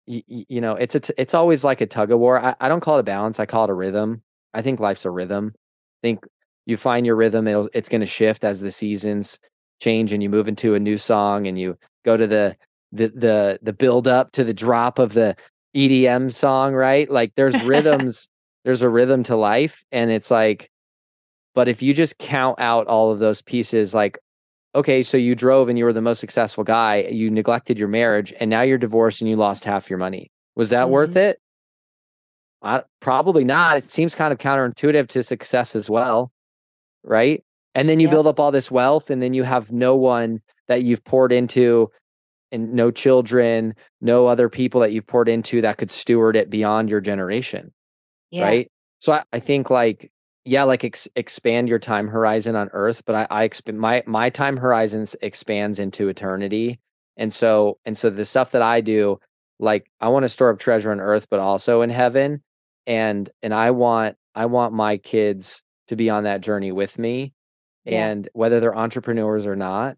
[0.10, 0.23] mm.
[0.28, 2.67] y, you know it's a t- it's always like a tug of war I, I
[2.67, 4.23] don't call it a balance i call it a rhythm
[4.56, 6.25] i think life's a rhythm i think
[6.65, 9.39] you find your rhythm it'll, it's going to shift as the seasons
[9.80, 12.56] change and you move into a new song and you go to the
[12.92, 15.36] the the the build up to the drop of the
[15.76, 18.30] EDM song right like there's rhythms
[18.65, 20.70] there's a rhythm to life and it's like
[21.56, 24.20] but if you just count out all of those pieces, like,
[24.76, 28.34] okay, so you drove and you were the most successful guy, you neglected your marriage,
[28.39, 30.32] and now you're divorced and you lost half your money.
[30.56, 30.94] Was that mm-hmm.
[30.94, 31.39] worth it?
[32.62, 33.78] I, probably not.
[33.78, 36.32] It seems kind of counterintuitive to success as well.
[37.04, 37.44] Right.
[37.75, 38.12] And then you yeah.
[38.12, 41.91] build up all this wealth, and then you have no one that you've poured into
[42.51, 46.89] and no children, no other people that you've poured into that could steward it beyond
[46.89, 47.71] your generation.
[48.32, 48.43] Yeah.
[48.43, 48.71] Right.
[48.99, 50.12] So I, I think like
[50.45, 54.29] yeah, like ex- expand your time horizon on Earth, but I, I exp- my my
[54.29, 56.79] time horizons expands into eternity,
[57.17, 59.19] and so and so the stuff that I do,
[59.60, 62.41] like I want to store up treasure on Earth, but also in heaven,
[62.88, 67.34] and and I want I want my kids to be on that journey with me,
[67.91, 68.08] yeah.
[68.08, 69.97] and whether they're entrepreneurs or not,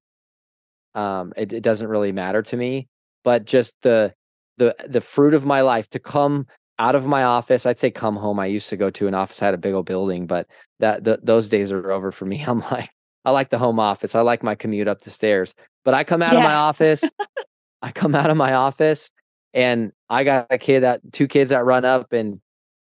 [0.95, 2.87] um, it, it doesn't really matter to me,
[3.23, 4.13] but just the
[4.57, 6.47] the the fruit of my life to come
[6.79, 7.65] out of my office.
[7.65, 8.39] I'd say come home.
[8.39, 10.47] I used to go to an office, I had a big old building, but
[10.79, 12.43] that the, those days are over for me.
[12.47, 12.89] I'm like,
[13.23, 14.15] I like the home office.
[14.15, 15.53] I like my commute up the stairs.
[15.85, 16.39] But I come out yes.
[16.39, 17.03] of my office,
[17.81, 19.11] I come out of my office
[19.53, 22.39] and I got a kid that two kids that run up and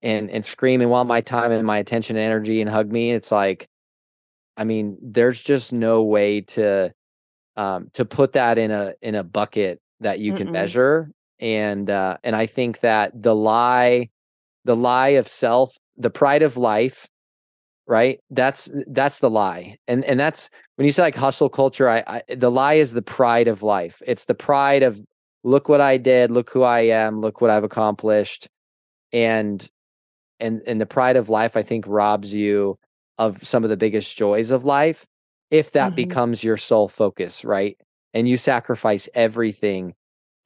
[0.03, 3.13] and and scream and want my time and my attention and energy and hug me.
[3.13, 3.69] It's like,
[4.57, 6.93] I mean, there's just no way to
[7.57, 10.53] um to put that in a in a bucket that you can Mm-mm.
[10.53, 11.11] measure
[11.43, 14.09] and uh, and I think that the lie,
[14.65, 17.09] the lie of self, the pride of life,
[17.87, 18.21] right?
[18.31, 21.89] That's that's the lie, and and that's when you say like hustle culture.
[21.89, 24.01] I, I the lie is the pride of life.
[24.07, 25.03] It's the pride of
[25.43, 28.49] look what I did, look who I am, look what I've accomplished,
[29.13, 29.69] and
[30.39, 31.57] and and the pride of life.
[31.57, 32.79] I think robs you
[33.19, 35.07] of some of the biggest joys of life
[35.51, 35.97] if that mm-hmm.
[35.97, 37.79] becomes your sole focus, right?
[38.15, 39.95] And you sacrifice everything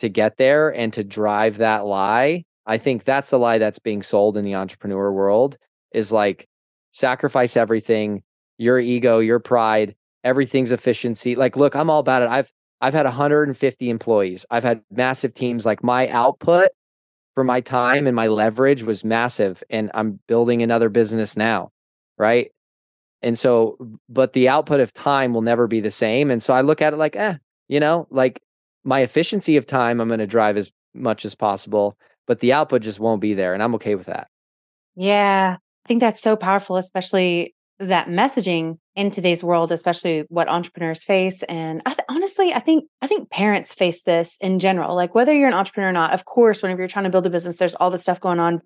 [0.00, 2.44] to get there and to drive that lie.
[2.66, 5.56] I think that's the lie that's being sold in the entrepreneur world
[5.92, 6.48] is like
[6.90, 8.24] sacrifice everything,
[8.58, 11.36] your ego, your pride, everything's efficiency.
[11.36, 12.28] Like, look, I'm all about it.
[12.28, 14.44] I've I've had 150 employees.
[14.50, 15.64] I've had massive teams.
[15.64, 16.68] Like my output
[17.34, 19.62] for my time and my leverage was massive.
[19.70, 21.70] And I'm building another business now.
[22.18, 22.50] Right.
[23.22, 23.76] And so,
[24.08, 26.30] but the output of time will never be the same.
[26.30, 27.36] And so I look at it like, eh,
[27.68, 28.42] you know, like
[28.84, 32.82] my efficiency of time I'm going to drive as much as possible, but the output
[32.82, 33.54] just won't be there.
[33.54, 34.28] And I'm okay with that.
[34.94, 35.56] Yeah.
[35.58, 41.42] I think that's so powerful, especially that messaging in today's world, especially what entrepreneurs face.
[41.44, 44.94] And I th- honestly, I think I think parents face this in general.
[44.94, 47.30] Like whether you're an entrepreneur or not, of course, whenever you're trying to build a
[47.30, 48.62] business, there's all this stuff going on.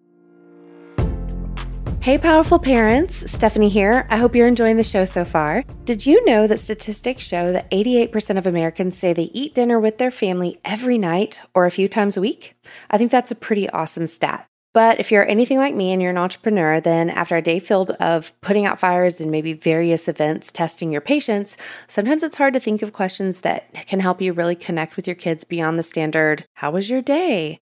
[2.03, 4.07] Hey, powerful parents, Stephanie here.
[4.09, 5.65] I hope you're enjoying the show so far.
[5.85, 9.99] Did you know that statistics show that 88% of Americans say they eat dinner with
[9.99, 12.55] their family every night or a few times a week?
[12.91, 14.47] I think that's a pretty awesome stat.
[14.73, 17.91] But if you're anything like me and you're an entrepreneur, then after a day filled
[17.91, 22.61] of putting out fires and maybe various events testing your patience, sometimes it's hard to
[22.61, 26.47] think of questions that can help you really connect with your kids beyond the standard,
[26.55, 27.61] How was your day?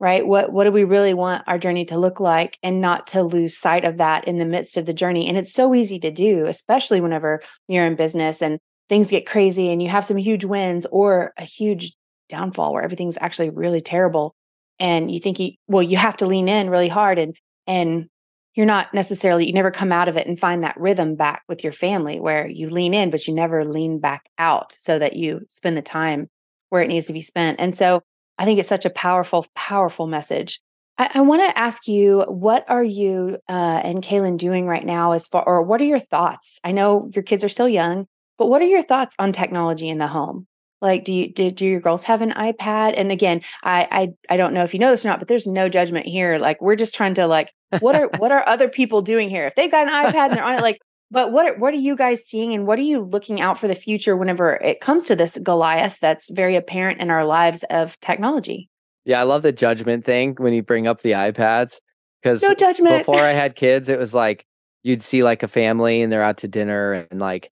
[0.02, 0.28] Right?
[0.28, 3.58] What what do we really want our journey to look like and not to lose
[3.58, 5.30] sight of that in the midst of the journey?
[5.30, 8.60] And it's so easy to do, especially whenever you're in business and
[8.92, 11.94] things get crazy and you have some huge wins or a huge
[12.28, 14.36] downfall where everything's actually really terrible
[14.80, 17.34] and you think you well you have to lean in really hard and
[17.68, 18.08] and
[18.54, 21.64] you're not necessarily you never come out of it and find that rhythm back with
[21.64, 25.40] your family where you lean in but you never lean back out so that you
[25.48, 26.28] spend the time
[26.68, 27.62] where it needs to be spent.
[27.62, 28.02] And so
[28.38, 30.60] i think it's such a powerful powerful message.
[30.98, 35.14] I, I want to ask you what are you uh, and kaylin doing right now
[35.14, 36.60] as far or what are your thoughts?
[36.62, 39.98] I know your kids are still young but what are your thoughts on technology in
[39.98, 40.48] the home?
[40.82, 42.96] Like do you do, do your girls have an ipad?
[42.98, 45.48] And again I, I i don't know if you know this or not but there's
[45.48, 46.38] no judgment here.
[46.38, 49.46] Like we're just trying to like what are what are other people doing here?
[49.48, 50.80] If they've got an ipad and they're on it like
[51.12, 53.68] but what are, what are you guys seeing and what are you looking out for
[53.68, 58.00] the future whenever it comes to this goliath that's very apparent in our lives of
[58.00, 58.70] technology?
[59.06, 61.80] Yeah i love the judgment thing when you bring up the ipads
[62.22, 63.00] because no judgment.
[63.00, 64.46] before i had kids it was like
[64.84, 67.52] you'd see like a family and they're out to dinner and like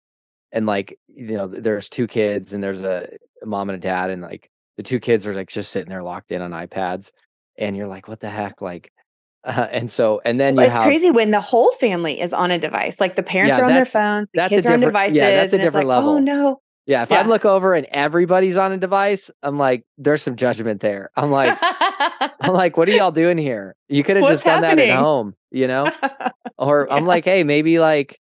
[0.52, 3.10] and like you know there's two kids and there's a,
[3.42, 6.04] a mom and a dad and like the two kids are like just sitting there
[6.04, 7.12] locked in on ipads
[7.58, 8.62] and you're like what the heck?
[8.62, 8.92] Like
[9.44, 12.60] uh, and so and then it's have, crazy when the whole family is on a
[12.60, 14.80] device like the parents Yeah, are on their phones the that's a kids are on
[14.80, 16.62] devices yeah, that's a different like, oh no.
[16.86, 17.22] Yeah if Yeah.
[17.22, 21.10] i look over and everybody's on a device i'm like there's some judgment there.
[21.16, 23.76] I'm like i'm like what are y'all doing here?
[23.88, 25.92] You could have just done that at home you know?
[26.58, 28.20] Or i'm like hey maybe like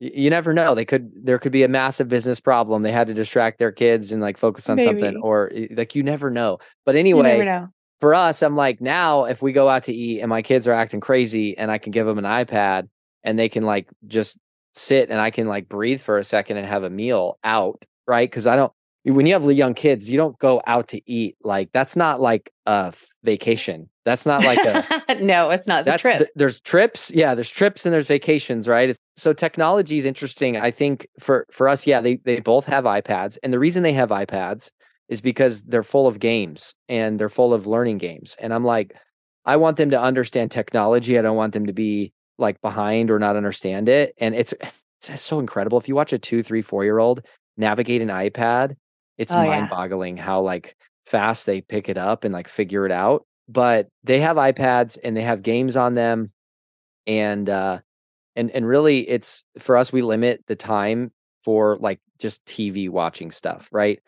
[0.00, 0.74] you never know.
[0.74, 2.82] They could there could be a massive business problem.
[2.82, 6.30] They had to distract their kids and like focus on something or like you never
[6.30, 6.58] know.
[6.84, 7.68] But anyway know.
[7.98, 10.72] for us i'm like now if we go out to eat and my kids are
[10.72, 12.88] acting crazy and i can give them an ipad
[13.24, 14.38] and they can like just
[14.72, 18.30] sit and i can like breathe for a second and have a meal out right?
[18.30, 18.72] Because i don't
[19.04, 22.52] when you have young kids you don't go out to eat like that's not like
[22.66, 25.80] a vacation that's not like a no it's not.
[25.80, 26.18] It's that's trip.
[26.18, 27.10] th- there's trips.
[27.12, 28.88] Yeah there's trips and there's vacations right?
[28.90, 32.84] It's- so technology is interesting i think for for us yeah they they both have
[32.84, 34.70] ipads and the reason they have ipads
[35.08, 38.94] is because they're full of games and they're full of learning games and i'm like
[39.44, 43.18] i want them to understand technology i don't want them to be like behind or
[43.18, 45.78] not understand it and it's it's, it's so incredible.
[45.78, 47.20] If you watch a two three four year old
[47.56, 48.76] navigate an ipad
[49.16, 52.92] it's Oh, mind boggling how like fast they pick it up and like figure it
[52.92, 56.32] out but they have iPads and they have games on them
[57.06, 57.78] and uh
[58.36, 63.30] and and really it's for us we limit the time for like just TV watching
[63.30, 64.00] stuff, right?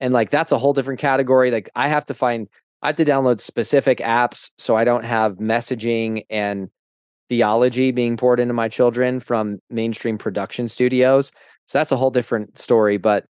[0.00, 1.50] And like that's a whole different category.
[1.50, 2.48] Like I have to find
[2.82, 6.70] I have to download specific apps so I don't have messaging and
[7.28, 11.30] theology being poured into my children from mainstream production studios.
[11.66, 13.26] So that's a whole different story, but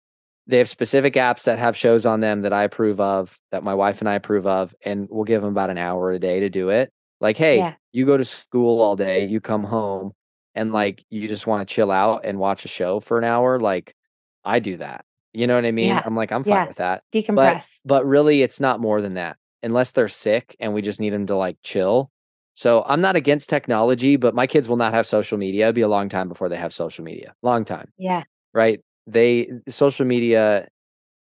[0.48, 3.74] they have specific apps that have shows on them that I approve of, that my
[3.74, 6.50] wife and I approve of, and we'll give them about an hour a day to
[6.50, 6.92] do it.
[7.22, 7.76] Like, hey, Yeah.
[7.94, 10.12] you go to school all day, you come home,
[10.56, 13.60] and like you just want to chill out and watch a show for an hour.
[13.60, 13.96] Like,
[14.44, 15.06] I do that.
[15.32, 15.88] You know what I mean?
[15.88, 16.02] Yeah.
[16.06, 16.68] I'm like, I'm fine Yeah.
[16.68, 17.04] with that.
[17.14, 21.12] decompress But really, it's not more than that, unless they're sick and we just need
[21.12, 22.12] them to like chill.
[22.54, 25.70] So I'm not against technology, but my kids will not have social media.
[25.70, 27.34] It'll be a long time before they have social media.
[27.42, 30.68] Long time yeah right they social media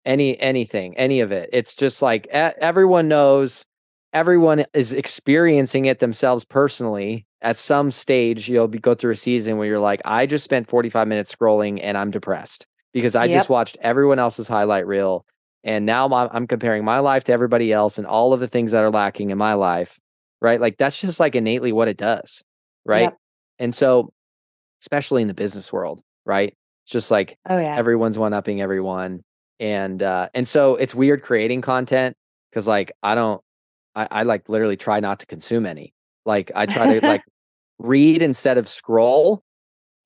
[0.04, 1.50] any anything any of it.
[1.52, 3.64] It's just like everyone knows
[4.12, 7.26] everyone is experiencing it themselves personally.
[7.44, 10.68] At some stage you'll be, go through a season where you're like i just spent
[10.68, 13.32] 45 minutes scrolling and i'm depressed because i Yep.
[13.32, 15.26] just watched everyone else's highlight reel
[15.64, 18.70] and now I'm, I'm comparing my life to everybody else and all of the things
[18.70, 19.98] that are lacking in my life
[20.40, 20.60] right?
[20.60, 22.44] Like that's just like innately what it does
[22.84, 23.02] right?
[23.10, 23.16] Yep.
[23.58, 24.12] and so
[24.80, 27.76] especially in the business world right it's just like oh yeah.
[27.76, 29.22] everyone's one upping everyone
[29.60, 32.16] and uh and so it's weird creating content
[32.50, 33.42] because like i don't
[33.94, 35.92] I, I like literally try not to consume any.
[36.24, 37.22] Like i try to like
[37.78, 39.42] read instead of scroll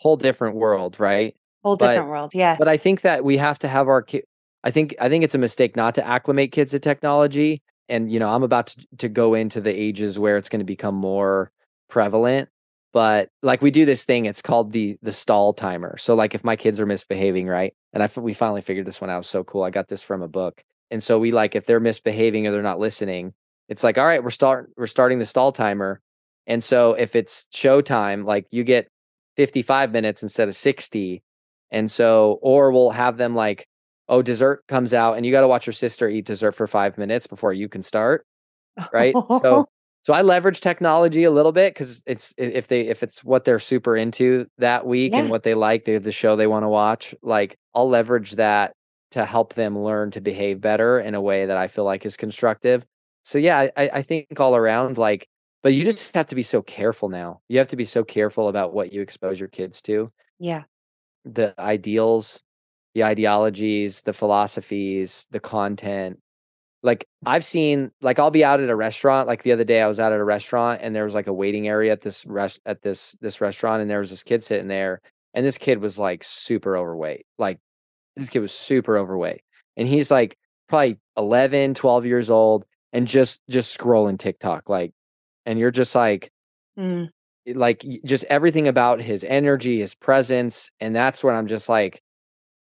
[0.01, 1.35] whole different world right?
[1.63, 4.23] Whole but- different world yes but i think that we have to have our ki-
[4.65, 8.21] i think i think it's a mistake not to acclimate kids to technology and you
[8.21, 11.51] know i'm about to, to go into the ages where it's going to become more
[11.89, 12.49] prevalent
[12.93, 16.45] but like we do this thing it's called the the stall timer so like if
[16.45, 19.63] my kids are misbehaving right and i we finally figured this one out so cool
[19.63, 22.63] i got this from a book and so we like if they're misbehaving or they're
[22.63, 23.33] not listening
[23.69, 26.01] it's like all right we're start we're starting the stall timer
[26.47, 28.89] and so if it's showtime like you get
[29.37, 31.23] 55 minutes instead of 60
[31.71, 33.67] and so or we'll have them like
[34.09, 36.97] oh dessert comes out and you got to watch your sister eat dessert for 5
[36.97, 38.25] minutes before you can start
[38.93, 39.15] right?
[39.15, 39.69] So
[40.07, 43.59] so I leverage technology a little bit because it's if they if it's what they're
[43.59, 45.19] super into that week yeah.
[45.19, 47.13] and what they like, they the show they want to watch.
[47.23, 48.73] Like I'll leverage that
[49.11, 52.17] to help them learn to behave better in a way that I feel like is
[52.17, 52.87] constructive.
[53.25, 55.27] So yeah, I, I think all around like,
[55.65, 57.41] but you just have to be so careful now.
[57.49, 60.13] You have to be so careful about what you expose your kids to.
[60.39, 60.63] Yeah.
[61.25, 62.45] The ideals,
[62.95, 66.21] the ideologies, the philosophies, the content,
[66.87, 69.89] like I've seen like I'll be out at a restaurant like the other day I
[69.89, 72.61] was out at a restaurant and there was like a waiting area at this rest
[72.65, 75.01] at this this restaurant and there was this kid sitting there
[75.35, 77.59] and this kid was like super overweight like
[78.15, 79.43] this kid was super overweight
[79.77, 84.93] and he's like probably 11 12 years old and just just scrolling TikTok like
[85.45, 86.31] and you're just like
[86.79, 87.11] mm.
[87.53, 92.01] like just everything about his energy his presence and that's when I'm just like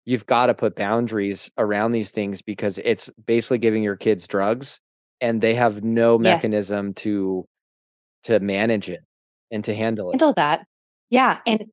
[0.09, 4.81] you've got to put boundaries around these things because it's basically giving your kids drugs
[5.21, 6.95] and they have no mechanism yes.
[6.95, 7.45] to
[8.23, 9.01] to manage it
[9.51, 10.13] and to handle it.
[10.13, 10.65] Handle that.
[11.11, 11.65] Yeah, and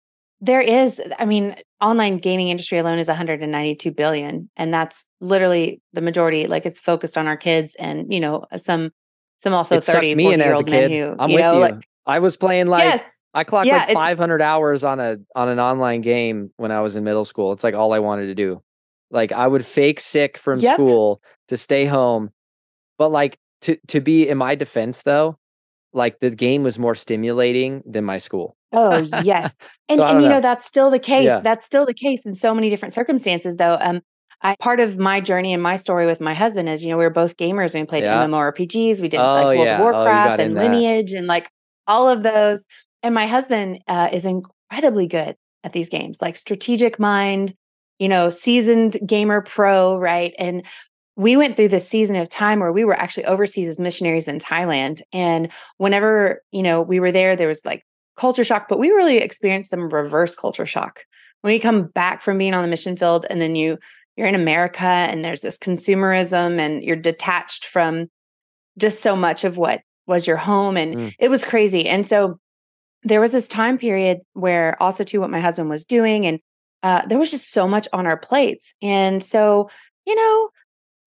[0.43, 6.03] there is I mean online gaming industry alone is 192 billion and that's literally the
[6.03, 8.91] majority like it's focused on our kids and you know some
[9.39, 10.91] some also it 30 me in as a kid.
[10.91, 11.61] Who, I'm with know, you.
[11.61, 13.21] Like, I was playing like yes.
[13.35, 16.97] I clocked yeah, like 500 hours on a on an online game when I was
[16.97, 17.53] in middle school.
[17.53, 18.63] It's like all I wanted to do.
[19.11, 20.75] Like I would fake sick from yep.
[20.75, 22.31] school to stay home.
[22.99, 25.39] But like to to be in my defense though,
[25.93, 28.57] like the game was more stimulating than my school.
[28.73, 29.59] Oh, yes.
[29.89, 30.37] And so and you know.
[30.37, 30.41] know.
[30.41, 31.27] that's still the case.
[31.27, 31.41] Yeah.
[31.41, 33.77] That's still the case in so many different circumstances though.
[33.81, 34.01] Um
[34.43, 37.05] I part of my journey and my story with my husband is, you know, we
[37.05, 38.25] were both gamers and we played yeah.
[38.27, 39.01] MMORPGs.
[39.01, 39.75] We did oh, like World yeah.
[39.75, 41.51] of oh, Warcraft oh, and Lineage and like
[41.87, 42.65] all of those.
[43.03, 47.55] And my husband uh, is incredibly good at these games, like strategic mind,
[47.99, 50.35] you know, seasoned gamer pro, right?
[50.39, 50.65] And
[51.17, 54.39] we went through this season of time where we were actually overseas as missionaries in
[54.39, 55.01] Thailand.
[55.13, 57.85] And whenever, you know, we were there, there was like
[58.17, 61.05] culture shock, but we really experienced some reverse culture shock.
[61.41, 63.79] When you come back from being on the mission field and then you
[64.17, 68.09] you're in America and there's this consumerism and you're detached from
[68.79, 71.15] just so much of what was your home and mm.
[71.19, 71.89] it was crazy.
[71.89, 72.39] And so
[73.07, 76.41] there was this time period where also too what my husband was doing and
[76.83, 79.71] uh, there was just so much on our plates and so
[80.07, 80.51] you know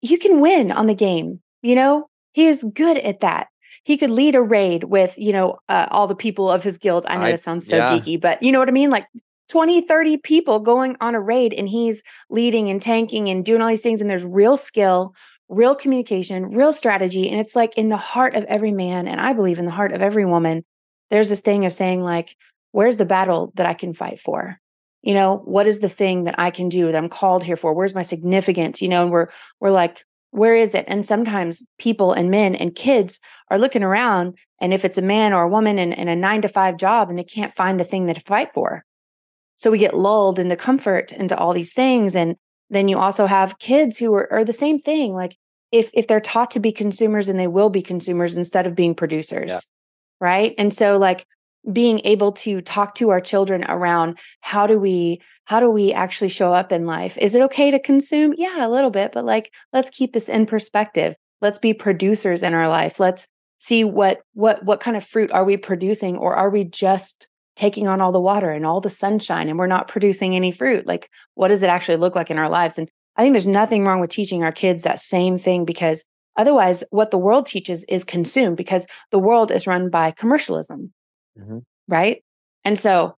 [0.00, 3.48] you can win on the game you know he is good at that
[3.84, 7.06] he could lead a raid with you know uh, all the people of his guild
[7.06, 7.98] i know I, that sounds so yeah.
[7.98, 9.06] geeky but you know what i mean like
[9.50, 13.68] 20 30 people going on a raid and he's leading and tanking and doing all
[13.68, 15.14] these things and there's real skill
[15.50, 19.32] real communication real strategy and it's like in the heart of every man and i
[19.32, 20.64] believe in the heart of every woman
[21.10, 22.36] there's this thing of saying like
[22.72, 24.58] where's the battle that i can fight for?
[25.02, 27.74] You know what is the thing that i can do that i'm called here for?
[27.74, 28.80] Where's my significance?
[28.80, 29.28] You know and we're
[29.60, 30.84] we're like where is it?
[30.86, 33.20] And sometimes people and men and kids
[33.50, 36.40] are looking around and if it's a man or a woman in, in a nine
[36.42, 38.84] to five job and they can't find the thing that to fight for.
[39.56, 42.36] So we get lulled into comfort into all these things and
[42.70, 45.36] then you also have kids who are, are the same thing like
[45.72, 48.94] if if they're taught to be consumers and they will be consumers instead of being
[48.94, 49.58] producers yeah
[50.20, 50.54] right?
[50.58, 51.26] And so like
[51.72, 56.28] being able to talk to our children around how do we how do we actually
[56.28, 57.18] show up in life?
[57.18, 58.34] Is it okay to consume?
[58.36, 61.14] Yeah a little bit but like let's keep this in perspective.
[61.40, 63.00] Let's be producers in our life.
[63.00, 63.26] Let's
[63.58, 67.26] see what what what kind of fruit are we producing or are we just
[67.56, 70.86] taking on all the water and all the sunshine and we're not producing any fruit
[70.86, 73.84] like what does it actually look like in our lives and i think there's nothing
[73.84, 76.04] wrong with teaching our kids that same thing because
[76.36, 80.92] Otherwise, what the world teaches is consumed because the world is run by commercialism,
[81.38, 81.58] mm-hmm.
[81.88, 82.22] right?
[82.64, 83.14] And so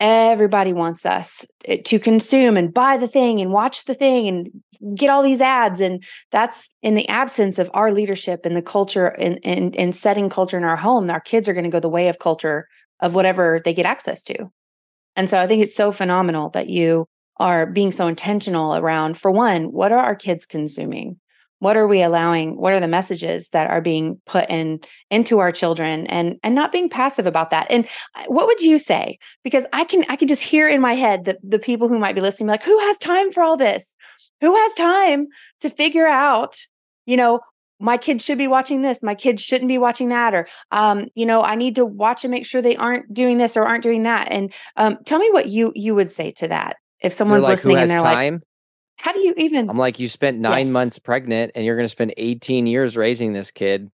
[0.00, 1.44] everybody wants us
[1.84, 5.80] to consume and buy the thing and watch the thing and get all these ads.
[5.80, 10.30] And that's in the absence of our leadership and the culture and, and, and setting
[10.30, 11.10] culture in our home.
[11.10, 12.68] Our kids are going to go the way of culture
[13.02, 14.50] of whatever they get access to.
[15.14, 19.30] And so I think it's so phenomenal that you are being so intentional around, for
[19.30, 21.18] one, what are our kids consuming?
[21.62, 24.80] what are we allowing what are the messages that are being put in
[25.10, 27.86] into our children and and not being passive about that and
[28.16, 31.24] uh, what would you say because i can i can just hear in my head
[31.24, 33.94] that the people who might be listening like who has time for all this
[34.40, 35.28] who has time
[35.60, 36.66] to figure out
[37.06, 37.38] you know
[37.82, 41.26] my kids should be watching this, my kids shouldn't be watching that, or um, you
[41.26, 44.04] know, I need to watch and make sure they aren't doing this or aren't doing
[44.04, 44.28] that.
[44.30, 47.76] And um, tell me what you you would say to that if someone's like, listening
[47.78, 48.34] and they're time?
[48.34, 48.42] like,
[48.96, 49.68] how do you even?
[49.68, 50.72] I'm like, you spent nine Yes.
[50.72, 53.90] months pregnant and you're going to spend 18 years raising this kid.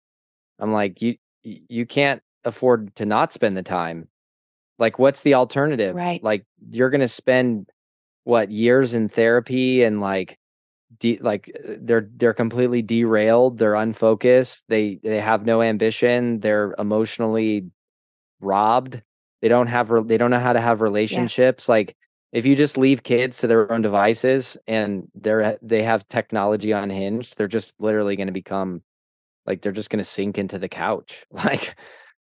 [0.59, 4.09] I'm like, you you can't afford to not spend the time.
[4.79, 5.97] Like, what's the alternative?
[5.97, 6.23] Right.
[6.23, 7.69] Like, you're going to spend
[8.25, 10.39] what years in therapy and like,
[11.01, 13.59] de- like they're they're completely derailed.
[13.59, 14.65] They're unfocused.
[14.69, 16.41] They they have no ambition.
[16.41, 17.67] They're emotionally
[18.41, 19.03] robbed.
[19.43, 21.69] They don't have re- they don't know how to have relationships.
[21.69, 21.97] Like
[22.33, 27.39] if you just leave kids to their own devices and they're they have technology unhinged,
[27.39, 28.83] they're just literally going to become
[29.47, 31.25] like they're just going to sink into the couch.
[31.33, 31.77] Like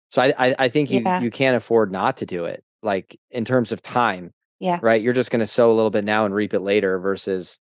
[0.09, 1.19] so I I, I think you Yeah.
[1.21, 2.63] you can't afford not to do it.
[2.83, 4.79] Like in terms of time, Yeah.
[4.81, 5.01] right?
[5.01, 7.59] You're just going to sow a little bit now and reap it later versus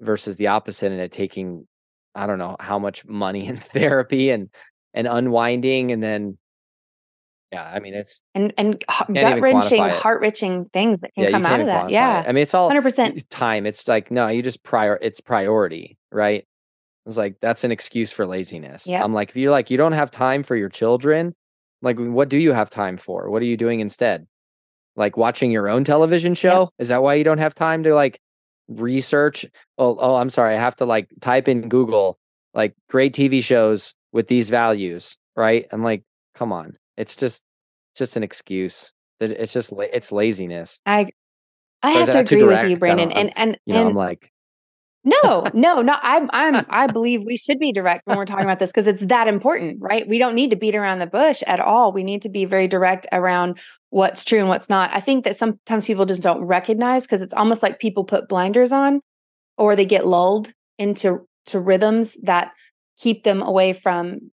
[0.00, 1.66] versus the opposite and it taking
[2.14, 4.50] I don't know how much money in therapy and
[4.92, 6.38] and unwinding and then
[7.52, 11.46] yeah, I mean it's And and gut wrenching, heart wrenching things that can yeah, come
[11.46, 11.90] out of that.
[11.90, 12.22] Yeah.
[12.22, 12.28] it.
[12.28, 13.24] I mean it's all 100%.
[13.30, 13.64] time.
[13.64, 16.44] It's like no, you just prior it's priority, right?
[17.06, 18.86] It's like that's an excuse for laziness.
[18.86, 19.04] Yep.
[19.04, 21.34] I'm like if you're like you don't have time for your children,
[21.80, 23.30] like what do you have time for?
[23.30, 24.26] What are you doing instead?
[24.96, 26.70] Like watching your own television show?
[26.78, 28.20] Is that why you don't have time to like
[28.68, 29.46] research?
[29.78, 30.54] Oh, oh, I'm sorry.
[30.54, 32.18] I have to like type in Google
[32.54, 35.66] like great TV shows with these values, right?
[35.72, 36.04] I'm like,
[36.34, 36.76] come on.
[36.96, 37.42] It's just
[37.92, 38.92] it's just an excuse.
[39.20, 40.80] It's just it's laziness.
[40.86, 41.10] I
[41.82, 43.12] I have to agree with you, Brandon.
[43.12, 44.32] And and You know, and I'm like,
[45.04, 45.96] No, no, no.
[46.02, 49.04] I'm, I'm, I believe we should be direct when we're talking about this because it's
[49.06, 50.08] that important, right?
[50.08, 51.92] We don't need to beat around the bush at all.
[51.92, 53.58] We need to be very direct around
[53.90, 54.90] what's true and what's not.
[54.94, 58.72] I think that sometimes people just don't recognize because it's almost like people put blinders
[58.72, 59.00] on
[59.58, 62.52] or they get lulled into to rhythms that
[62.98, 64.30] keep them away from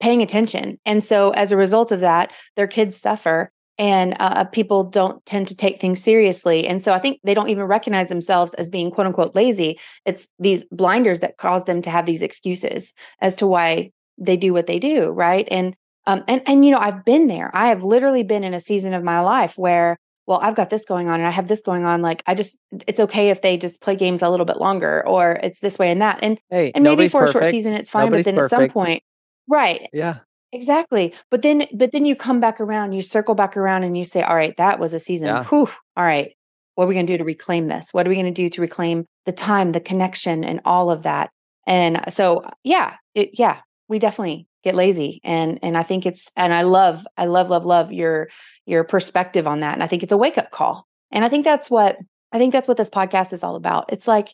[0.00, 0.78] paying attention.
[0.84, 5.48] And so as a result of that, their kids suffer and uh, people don't tend
[5.48, 6.66] to take things seriously.
[6.66, 9.78] And so I think they don't even recognize themselves as being quote unquote lazy.
[10.04, 14.52] It's these blinders that cause them to have these excuses as to why they do
[14.52, 15.46] what they do, right?
[15.50, 15.74] And
[16.06, 17.54] um and and you know, I've been there.
[17.54, 20.84] I have literally been in a season of my life where well, I've got this
[20.84, 22.58] going on and I have this going on like I just
[22.88, 25.90] it's okay if they just play games a little bit longer or it's this way
[25.90, 26.18] and that.
[26.20, 28.68] And hey, and maybe for a short season it's fine, Nobody's but then at some
[28.68, 29.04] point
[29.46, 30.18] right Yeah.
[30.52, 31.14] Exactly.
[31.30, 34.22] But then but then you come back around, you circle back around and you say,
[34.22, 35.28] all right, that was a season.
[35.28, 35.44] Yeah.
[35.44, 35.68] Whew.
[35.96, 36.32] All right.
[36.74, 37.92] What are we going to do to reclaim this?
[37.92, 41.02] What are we going to do to reclaim the time, the connection and all of
[41.02, 41.30] that?
[41.66, 46.54] And so yeah, it yeah, we definitely get lazy and and I think it's and
[46.54, 48.28] I love I love love love your
[48.64, 50.86] your perspective on that and I think it's a wake up call.
[51.10, 51.98] And I think that's what
[52.32, 53.86] I think that's what this podcast is all about.
[53.92, 54.32] It's like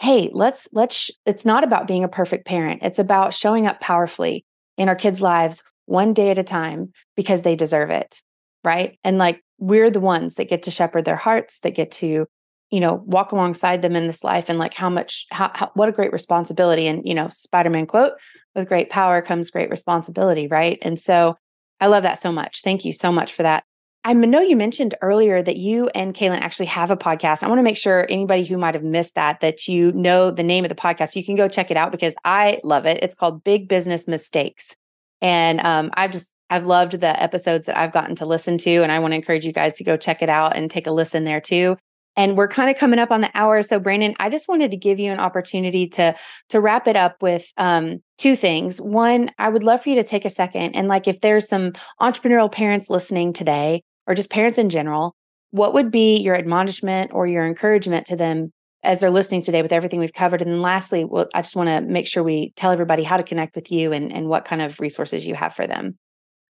[0.00, 2.82] hey, let's let's it's not about being a perfect parent.
[2.82, 4.44] It's about showing up powerfully
[4.78, 8.22] in our kids' lives one day at a time because they deserve it.
[8.64, 8.98] Right.
[9.04, 12.26] And like we're the ones that get to shepherd their hearts, that get to,
[12.70, 15.88] you know, walk alongside them in this life and like how much, how, how what
[15.88, 16.86] a great responsibility.
[16.86, 18.12] And, you know, Spider Man quote,
[18.54, 20.46] with great power comes great responsibility.
[20.46, 20.78] Right.
[20.82, 21.36] And so
[21.80, 22.62] I love that so much.
[22.62, 23.64] Thank you so much for that.
[24.04, 27.42] I know you mentioned earlier that you and Kaylin actually have a podcast.
[27.42, 30.42] I want to make sure anybody who might have missed that, that you know the
[30.42, 31.16] name of the podcast.
[31.16, 33.02] You can go check it out because I love it.
[33.02, 34.76] It's called Big Business Mistakes.
[35.20, 38.82] And um, I've just, I've loved the episodes that I've gotten to listen to.
[38.82, 40.92] And I want to encourage you guys to go check it out and take a
[40.92, 41.76] listen there too.
[42.18, 43.62] And we're kind of coming up on the hour.
[43.62, 46.14] So Brandon, I just wanted to give you an opportunity to
[46.50, 48.80] to wrap it up with um, two things.
[48.80, 51.72] One, I would love for you to take a second and like if there's some
[52.00, 55.14] entrepreneurial parents listening today or just parents in general,
[55.52, 58.52] what would be your admonishment or your encouragement to them
[58.82, 60.42] as they're listening today with everything we've covered?
[60.42, 63.22] And then lastly, well, I just want to make sure we tell everybody how to
[63.22, 65.96] connect with you and, and what kind of resources you have for them.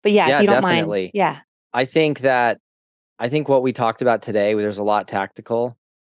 [0.02, 1.04] But yeah, Yeah, if you don't definitely.
[1.04, 1.10] mind.
[1.14, 1.38] Yeah.
[1.72, 2.58] I think that
[3.18, 5.76] I think what we talked about today, there's a lot tactical.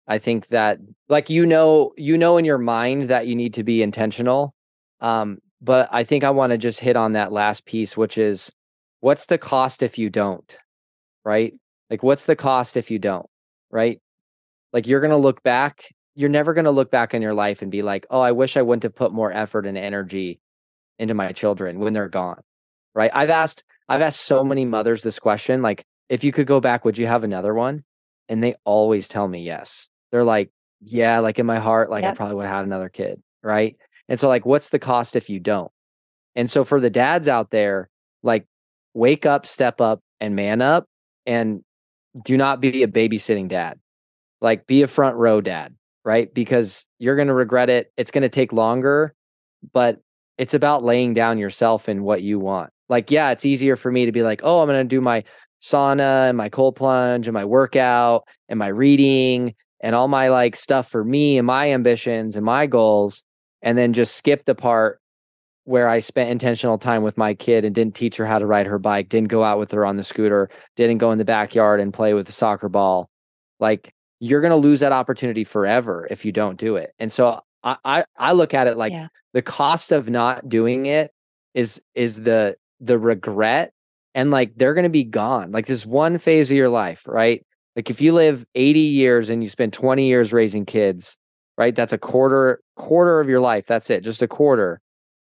[0.07, 0.79] I think that
[1.09, 4.53] like you know, you know in your mind that you need to be intentional.
[5.01, 8.51] Um, but I think I want to just hit on that last piece, which is
[8.99, 10.57] what's the cost if you don't?
[11.23, 11.53] Right?
[11.89, 13.27] Like what's the cost if you don't?
[13.71, 13.99] Right?
[14.71, 17.81] Like you're gonna look back, you're never gonna look back in your life and be
[17.81, 20.39] like, oh, I wish I wouldn't have put more effort and energy
[20.99, 22.41] into my children when they're gone.
[22.93, 23.11] Right.
[23.13, 26.85] I've asked I've asked so many mothers this question, like, if you could go back,
[26.85, 27.83] would you have another one?
[28.29, 29.89] And they always tell me yes.
[30.11, 30.51] They're like,
[30.81, 33.21] yeah, like in my heart, like I probably would have had another kid.
[33.43, 33.77] Right.
[34.07, 35.71] And so, like, what's the cost if you don't?
[36.35, 37.89] And so, for the dads out there,
[38.23, 38.45] like,
[38.93, 40.87] wake up, step up, and man up,
[41.25, 41.63] and
[42.23, 43.79] do not be a babysitting dad.
[44.41, 46.31] Like, be a front row dad, right?
[46.33, 47.91] Because you're going to regret it.
[47.97, 49.13] It's going to take longer,
[49.73, 49.99] but
[50.37, 52.69] it's about laying down yourself and what you want.
[52.89, 55.23] Like, yeah, it's easier for me to be like, oh, I'm going to do my
[55.66, 60.55] sauna and my cold plunge and my workout and my reading and all my like
[60.55, 63.24] stuff for me and my ambitions and my goals.
[63.61, 64.99] And then just skip the part
[65.63, 68.68] where I spent intentional time with my kid and didn't teach her how to ride
[68.68, 71.80] her bike, didn't go out with her on the scooter, didn't go in the backyard
[71.80, 73.09] and play with the soccer ball.
[73.59, 76.93] Like, you're going to lose that opportunity forever if you don't do it.
[76.99, 79.07] And so I, I, I look at it like yeah.
[79.34, 81.11] the cost of not doing it
[81.55, 83.74] is is the the regret
[84.16, 85.51] and like they're going to be gone.
[85.51, 87.45] Like this one phase of your life, right?
[87.76, 91.18] Like if you live 80 years and you spend 20 years raising kids,
[91.57, 91.76] right?
[91.76, 93.68] That's a quarter quarter of your life.
[93.68, 94.82] That's it, just a quarter.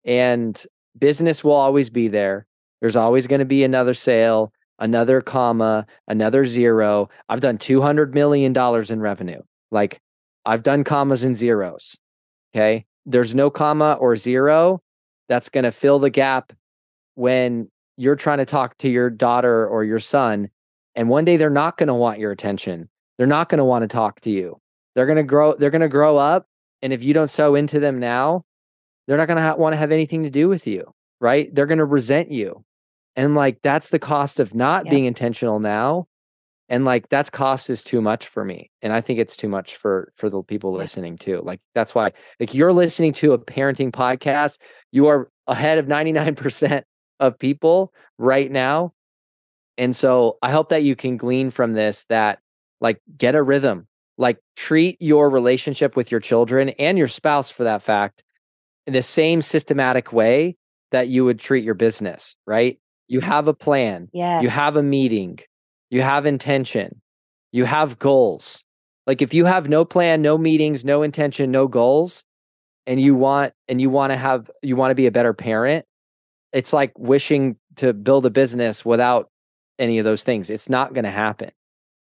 [0.05, 0.61] And
[0.99, 2.47] business will always be there.
[2.80, 7.11] There's always going to be another sale, another comma, another zero.
[7.28, 9.43] I've done 200 million dollars in revenue.
[9.70, 10.01] Like
[10.47, 11.99] I've done commas and zeros.
[12.55, 12.86] Okay?
[13.05, 14.80] There's no comma or zero
[15.28, 16.55] that's going to fill the gap
[17.14, 17.68] when
[17.99, 20.51] you're trying to talk to your daughter or your son
[20.94, 22.88] and one day they're not going to want your attention.
[23.16, 24.61] They're not going to want to talk to you.
[24.94, 26.46] They're going to grow they're going to grow up
[26.82, 28.44] and if you don't sow into them now
[29.07, 31.53] they're not going to ha- want to have anything to do with you right?
[31.53, 32.64] They're going to resent you.
[33.16, 36.07] And like that's the cost of not being intentional now
[36.68, 39.76] and like that's cost is too much for me and i think it's too much
[39.76, 43.90] for for the people listening too like that's why like you're listening to a parenting
[43.90, 44.59] podcast
[44.92, 46.82] you are ahead of 99%
[47.20, 48.92] of people right now.
[49.76, 52.40] And so I hope that you can glean from this that
[52.80, 57.64] like get a rhythm, like treat your relationship with your children and your spouse for
[57.64, 58.24] that fact
[58.86, 60.56] in the same systematic way
[60.90, 62.80] that you would treat your business, right?
[63.06, 64.08] You have a plan.
[64.12, 64.42] Yes.
[64.42, 65.38] You have a meeting.
[65.90, 67.00] You have intention.
[67.52, 68.64] You have goals.
[69.06, 72.24] Like if you have no plan, no meetings, no intention, no goals,
[72.86, 75.86] and you want and you want to have you want to be a better parent,
[76.53, 79.30] it's like wishing to build a business without
[79.78, 80.51] any of those things.
[80.51, 81.51] It's not going to happen.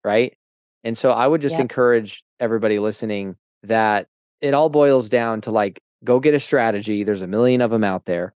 [0.04, 0.36] Right.
[0.84, 1.62] And so I would just yep.
[1.62, 4.08] encourage everybody listening that
[4.42, 7.04] it all boils down to like, go get a strategy.
[7.04, 8.34] There's a million of them out there.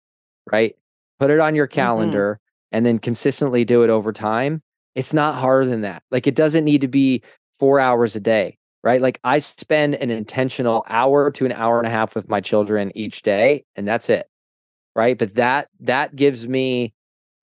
[0.50, 0.76] Right.
[1.18, 1.74] Put it on your mm-hmm.
[1.74, 2.76] calendar mm-hmm.
[2.76, 4.62] and then consistently do it over time.
[4.94, 6.02] It's not harder than that.
[6.10, 7.22] Like, it doesn't need to be
[7.52, 9.00] four hours a day right?
[9.00, 12.92] Like I spend an intentional hour to an hour and a half with my children
[12.94, 14.28] each day, and that's it
[14.96, 15.16] right?
[15.16, 16.94] But that that gives me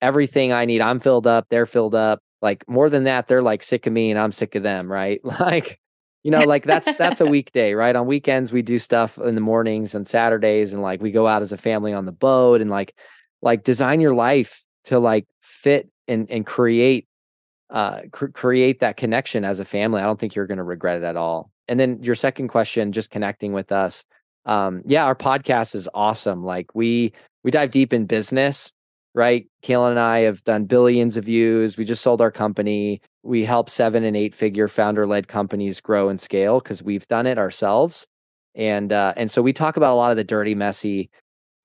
[0.02, 0.82] everything I need.
[0.82, 2.20] I'm filled up, they're filled up.
[2.42, 5.22] Like more than that, they're like sick of me and I'm sick of them, right?
[5.40, 5.80] Like,
[6.24, 7.96] you know, like that's that's a weekday, right?
[7.96, 11.42] On weekends we do stuff in the mornings and Saturdays and like we go out
[11.42, 12.96] as a family on the boat and like
[13.42, 17.08] like design your life to like fit and and create
[17.70, 20.02] uh cr- create that connection as a family.
[20.02, 21.52] I don't think you're going to regret it at all.
[21.68, 24.06] And then your second question just connecting with us
[24.46, 27.14] um yeah our podcast is awesome like we
[27.44, 28.72] we dive deep in business,
[29.14, 29.48] right?
[29.64, 31.78] Kaylin and I have done billions of views.
[31.78, 33.02] We just sold our company.
[33.24, 37.28] We help seven and eight figure founder led companies grow and scale because we've done
[37.28, 38.08] it ourselves.
[38.56, 41.10] And uh, and so we talk about a lot of the dirty, messy,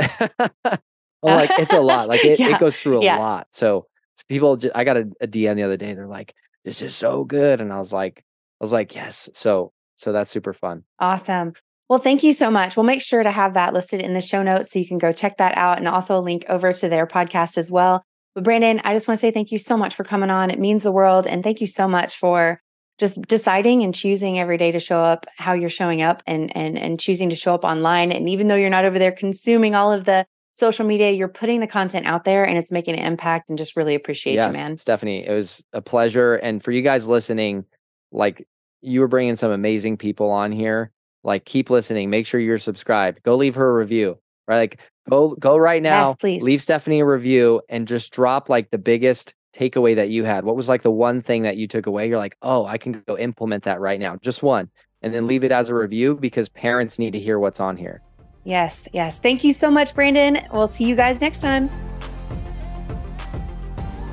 [1.22, 2.08] like it's a lot.
[2.08, 2.56] Like it, yeah.
[2.56, 3.18] it goes through a yeah.
[3.18, 3.48] lot.
[3.52, 5.94] So, so people, just, I got a, a DM the other day.
[5.94, 9.30] They're like, this is so good, and I was like, I was like, yes.
[9.34, 10.84] So, so that's super fun.
[11.00, 11.54] Awesome.
[11.90, 12.78] Well, thank you so much.
[12.78, 15.12] We'll make sure to have that listed in the show notes so you can go
[15.12, 18.02] check that out and also a link over to their podcast as well.
[18.34, 20.50] But Brandon, I just want to say thank you so much for coming on.
[20.50, 21.28] It means the world.
[21.28, 22.62] And thank you so much for
[23.00, 26.78] just deciding and choosing every day to show up how you're showing up and and
[26.78, 29.92] and choosing to show up online and even though you're not over there consuming all
[29.92, 31.12] of the social media.
[31.12, 34.36] You're putting the content out there and it's making an impact and just really appreciate
[34.36, 34.78] yes, you, man.
[34.78, 36.36] Stephanie, it was a pleasure.
[36.36, 37.66] And for you guys listening,
[38.12, 38.48] like
[38.82, 40.92] you were bringing some amazing people on here.
[41.24, 42.10] Like keep listening.
[42.10, 43.24] Make sure you're subscribed.
[43.24, 44.18] Go leave her a review.
[44.48, 44.58] Right?
[44.58, 44.80] Like
[45.10, 46.10] go go right now.
[46.10, 46.42] Yes, please.
[46.42, 50.46] Leave Stephanie a review and just drop like the biggest takeaway that you had.
[50.46, 52.08] What was like the one thing that you took away?
[52.08, 54.16] You're like, oh, I can go implement that right now.
[54.18, 54.70] Just one.
[55.02, 58.02] And then leave it as a review because parents need to hear what's on here.
[58.44, 59.20] Yes, yes.
[59.20, 60.40] Thank you so much, Brandon.
[60.52, 61.70] We'll see you guys next time.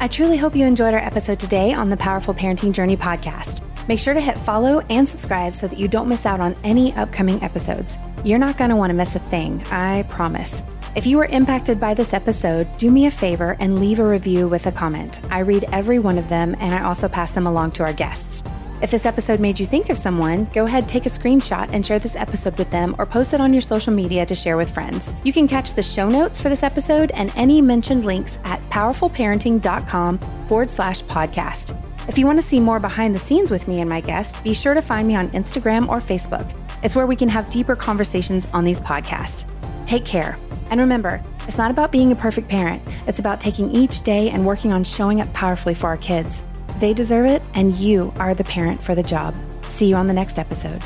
[0.00, 3.64] I truly hope you enjoyed our episode today on the Powerful Parenting Journey podcast.
[3.88, 6.94] Make sure to hit follow and subscribe so that you don't miss out on any
[6.94, 7.98] upcoming episodes.
[8.24, 10.62] You're not going to want to miss a thing, I promise.
[10.96, 14.48] If you were impacted by this episode, do me a favor and leave a review
[14.48, 15.20] with a comment.
[15.30, 18.42] I read every one of them and I also pass them along to our guests.
[18.80, 21.98] If this episode made you think of someone, go ahead, take a screenshot and share
[21.98, 25.14] this episode with them or post it on your social media to share with friends.
[25.24, 30.18] You can catch the show notes for this episode and any mentioned links at powerfulparenting.com
[30.48, 31.76] forward slash podcast.
[32.08, 34.54] If you want to see more behind the scenes with me and my guests, be
[34.54, 36.48] sure to find me on Instagram or Facebook.
[36.82, 39.44] It's where we can have deeper conversations on these podcasts.
[39.84, 40.38] Take care.
[40.70, 44.46] And remember, it's not about being a perfect parent, it's about taking each day and
[44.46, 46.44] working on showing up powerfully for our kids.
[46.78, 49.36] They deserve it, and you are the parent for the job.
[49.62, 50.84] See you on the next episode.